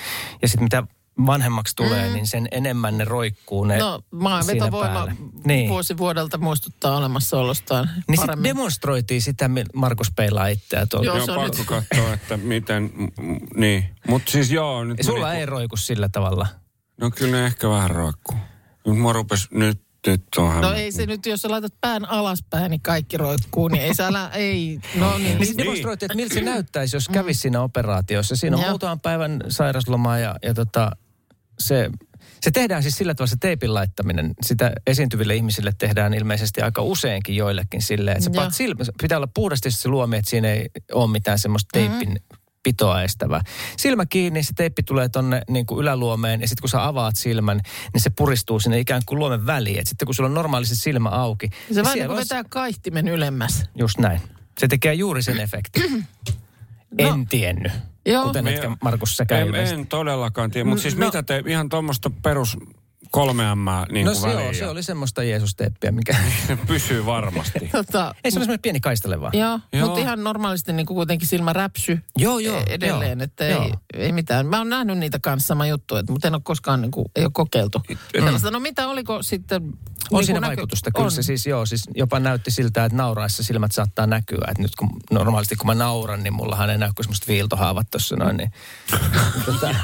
ja 0.43 0.49
sitten 0.49 0.65
mitä 0.65 0.83
vanhemmaksi 1.27 1.77
tulee, 1.77 2.09
mm. 2.09 2.15
niin 2.15 2.27
sen 2.27 2.49
enemmän 2.51 2.99
ne 2.99 3.05
roikkuu 3.05 3.65
ne 3.65 3.79
No, 3.79 3.91
siinä 4.11 4.23
maanvetovoima. 4.23 5.09
Niin. 5.45 5.69
vuosi 5.69 5.97
vuodelta 5.99 6.39
muistuttaa 6.39 6.97
olemassaolostaan 6.97 7.91
Niin 8.09 8.21
paremmin. 8.21 8.45
demonstroitiin 8.45 9.23
sitä, 9.23 9.51
Markus 9.75 10.13
peilaa 10.17 10.47
itseään 10.47 10.89
tuolla. 10.89 11.07
Joo, 11.07 11.17
Joo, 11.17 11.27
se 11.27 11.33
on 11.33 11.39
pakko 11.41 11.57
nyt- 11.59 11.67
katsoa, 11.89 12.13
että 12.13 12.37
miten, 12.37 12.91
niin. 13.57 13.85
Mutta 14.09 14.31
siis 14.33 14.51
joo, 14.51 14.85
nyt 14.85 14.99
sulla 15.03 15.27
meni- 15.27 15.41
ei 15.41 15.47
roiku 15.47 15.77
sillä 15.77 16.09
tavalla. 16.09 16.47
No 17.01 17.11
kyllä 17.11 17.37
ne 17.37 17.47
ehkä 17.47 17.69
vähän 17.69 17.91
roikkuu. 17.91 18.37
Mua 18.87 19.13
rupes, 19.13 19.51
nyt, 19.51 19.81
nyt 20.07 20.25
on 20.37 20.61
No 20.61 20.73
ei 20.73 20.93
se 20.93 21.07
nyt, 21.07 21.27
jos 21.27 21.43
sä 21.43 21.51
laitat 21.51 21.75
pään 21.81 22.05
alaspäin, 22.09 22.71
niin 22.71 22.81
kaikki 22.81 23.17
roikkuu, 23.17 23.69
niin 23.69 23.83
ei 23.83 23.95
sä 23.95 24.07
älä, 24.07 24.31
ei, 24.35 24.81
no 24.95 25.19
niin. 25.19 25.25
Niin 25.25 25.39
niin. 25.39 25.59
demonstroitiin, 25.59 26.07
että 26.07 26.17
miltä 26.17 26.35
se 26.35 26.41
näyttäisi, 26.41 26.97
jos 26.97 27.09
kävisi 27.09 27.41
siinä 27.41 27.63
operaatiossa. 27.63 28.37
Siinä 28.37 28.57
on 28.57 28.63
Joo. 28.63 28.71
muutaman 28.71 29.01
päivän 29.01 29.41
sairaslomaa 29.49 30.19
ja, 30.19 30.37
ja 30.43 30.55
tota, 30.55 30.91
se, 31.59 31.91
se 32.41 32.51
tehdään 32.51 32.83
siis 32.83 32.97
sillä 32.97 33.15
tavalla 33.15 33.31
se 33.31 33.37
teipin 33.41 33.75
laittaminen. 33.75 34.35
Sitä 34.43 34.73
esiintyville 34.87 35.35
ihmisille 35.35 35.73
tehdään 35.79 36.15
ilmeisesti 36.15 36.61
aika 36.61 36.83
useinkin 36.83 37.37
joillekin 37.37 37.83
silleen, 37.83 38.17
että 38.17 38.25
se 38.25 38.31
paat 38.31 38.55
silmä, 38.55 38.85
pitää 39.03 39.19
olla 39.19 39.29
puhdasti 39.35 39.71
se 39.71 39.89
luomi, 39.89 40.17
että 40.17 40.31
siinä 40.31 40.49
ei 40.49 40.69
ole 40.93 41.11
mitään 41.11 41.39
semmoista 41.39 41.69
teipin 41.73 42.09
Mm-hmm. 42.09 42.40
Pitoa 42.63 43.03
estävää. 43.03 43.41
Silmä 43.77 44.07
kiinni, 44.07 44.43
se 44.43 44.53
teippi 44.57 44.83
tulee 44.83 45.09
tonne 45.09 45.43
niin 45.49 45.67
kuin 45.67 45.81
yläluomeen 45.81 46.41
ja 46.41 46.49
sitten 46.49 46.63
kun 46.63 46.69
sä 46.69 46.87
avaat 46.87 47.17
silmän, 47.17 47.61
niin 47.93 48.01
se 48.01 48.11
puristuu 48.11 48.61
sinne 48.61 48.79
ikään 48.79 49.03
kuin 49.07 49.19
luomen 49.19 49.47
väliin. 49.47 49.79
Et 49.81 49.87
sitten 49.87 50.07
kun 50.07 50.15
sulla 50.15 50.29
on 50.29 50.35
normaalisti 50.35 50.77
silmä 50.77 51.09
auki, 51.09 51.47
Se 51.49 51.55
niin 51.69 51.77
vähän 51.85 51.95
niin 51.95 52.07
kuin 52.07 52.17
olisi- 52.19 52.35
vetää 52.35 52.45
kaihtimen 52.49 53.09
ylemmäs. 53.09 53.65
Just 53.75 53.99
näin. 53.99 54.21
Se 54.59 54.69
tekee 54.69 54.95
juuri 54.95 55.23
sen 55.23 55.41
efektin. 55.41 56.07
en 56.99 57.27
tiennyt. 57.27 57.73
Joo. 58.07 58.25
Kuten 58.27 58.45
Me- 58.45 58.55
etkä 58.55 58.71
Markus 58.83 59.17
säkä 59.17 59.39
en, 59.39 59.47
ilmeisesti. 59.47 59.81
en 59.81 59.87
todellakaan 59.87 60.51
tiedä, 60.51 60.69
mutta 60.69 60.83
siis 60.83 60.97
No- 60.97 61.07
mitä 61.07 61.23
te, 61.23 61.43
ihan 61.47 61.69
tuommoista 61.69 62.11
perus 62.23 62.57
kolme 63.11 63.55
M 63.55 63.59
niin 63.93 64.05
No 64.07 64.13
kuin 64.13 64.21
se, 64.21 64.29
väliin 64.29 64.45
joo, 64.45 64.53
se 64.53 64.65
ja 64.65 64.71
oli 64.71 64.83
semmoista 64.83 65.23
Jeesus-teppiä, 65.23 65.91
mikä... 65.93 66.17
pysyy 66.67 67.07
varmasti. 67.07 67.59
Tota, 67.73 68.15
Ei 68.25 68.31
se 68.31 68.39
ole 68.39 68.45
semmoinen 68.45 68.63
pieni 68.63 68.81
kaistale 68.81 69.21
vaan. 69.21 69.33
Joo, 69.39 69.61
Joo. 69.73 69.87
mutta 69.87 70.01
ihan 70.01 70.25
normaalisti 70.25 70.73
niin 70.73 70.87
kuin 70.87 70.95
kuitenkin 70.95 71.29
silmä 71.29 71.53
räpsy 71.53 71.99
Joo, 72.19 72.39
joo, 72.39 72.59
e- 72.59 72.65
edelleen, 72.69 73.19
joo, 73.19 73.25
että 73.25 73.47
ei, 73.47 73.53
joo. 73.53 73.71
ei 73.95 74.13
mitään. 74.13 74.47
Mä 74.47 74.59
oon 74.59 74.69
nähnyt 74.69 74.99
niitä 74.99 75.19
kanssa 75.19 75.47
sama 75.47 75.67
juttu, 75.67 75.97
että, 75.97 76.13
mutta 76.13 76.29
en 76.29 76.35
ole 76.35 76.43
koskaan 76.45 76.81
niin 76.81 76.91
kuin, 76.91 77.07
ei 77.17 77.25
ole 77.25 77.31
kokeiltu. 77.35 77.83
Sellaista, 78.13 78.51
no 78.51 78.61
mitä 78.61 78.89
oliko 78.89 79.23
sitten? 79.23 79.63
On 80.11 80.19
niin 80.19 80.27
siinä 80.27 80.41
vaikutusta. 80.47 80.91
Kyllä 80.91 81.05
on. 81.05 81.11
se 81.11 81.23
siis, 81.23 81.47
joo, 81.47 81.67
siis 81.67 81.89
jopa 81.95 82.21
näytti 82.21 82.51
siltä, 82.51 82.85
että 82.85 82.97
nauraessa 82.97 83.43
silmät 83.43 83.73
saattaa 83.73 84.07
näkyä. 84.07 84.45
Että 84.51 84.63
nyt 84.63 84.75
kun 84.77 84.89
normaalisti 85.11 85.57
kun 85.57 85.67
mä 85.67 85.75
nauran, 85.75 86.23
niin 86.23 86.33
mullahan 86.35 86.71
ei 86.71 86.79
näy 86.79 86.91
kuin 86.97 87.05
semmoista 87.05 87.27
viiltohaavat 87.29 87.87
tuossa 87.91 88.17
noin. 88.17 88.37
Niin. 88.37 88.53
tota, 89.47 89.75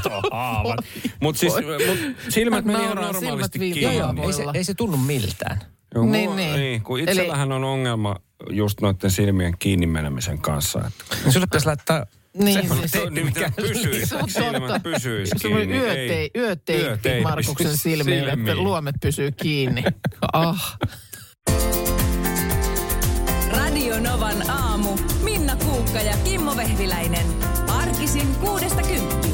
Mutta 1.20 1.38
siis 1.40 1.52
mut 1.86 1.98
silmät 2.28 2.64
meni 2.64 2.82
ihan 2.84 2.96
normaalisti 2.96 3.26
silmät 3.26 3.52
kiinni. 3.52 3.80
viiltää. 3.80 4.24
ei, 4.26 4.32
se, 4.32 4.44
ei 4.54 4.64
se 4.64 4.74
tunnu 4.74 4.96
miltään. 4.96 5.60
Joo, 5.94 6.04
Niin, 6.04 6.12
niin, 6.12 6.36
niin. 6.36 6.54
niin. 6.60 6.82
kun 6.82 7.00
Eli- 7.00 7.10
itsellähän 7.10 7.52
on 7.52 7.64
ongelma 7.64 8.16
just 8.50 8.80
noiden 8.80 9.10
silmien 9.10 9.54
kiinni 9.58 9.86
menemisen 9.86 10.38
kanssa. 10.38 10.78
Että 10.86 11.30
sulle 11.32 11.46
pitäisi 11.46 11.66
laittaa 11.66 12.06
Niin, 12.38 12.68
siis- 12.68 12.90
teippi, 12.92 13.10
Nimittäin 13.10 13.52
mikä... 13.56 13.62
pysyisi, 13.68 14.06
Se 14.06 14.16
on 14.16 14.30
silmät 14.30 14.52
totta. 14.66 14.80
pysyisi 14.80 15.34
kiinni. 15.42 15.76
yötei, 15.76 16.08
Ei. 16.10 16.30
yöteippi 16.36 16.86
Yöteippi 16.88 17.22
Markuksen 17.22 17.76
silmiin, 17.76 18.18
että 18.18 18.30
silmiin. 18.34 18.64
luomet 18.64 18.94
pysyy 19.02 19.32
kiinni. 19.32 19.84
Ah. 20.32 20.78
Radio 23.50 24.00
Novan 24.00 24.50
aamu. 24.50 24.96
Minna 25.24 25.56
Kuukka 25.56 25.98
ja 26.00 26.16
Kimmo 26.24 26.56
Vehviläinen. 26.56 27.26
Arkisin 27.68 28.34
kuudesta 28.34 28.82
kymppiin. 28.82 29.25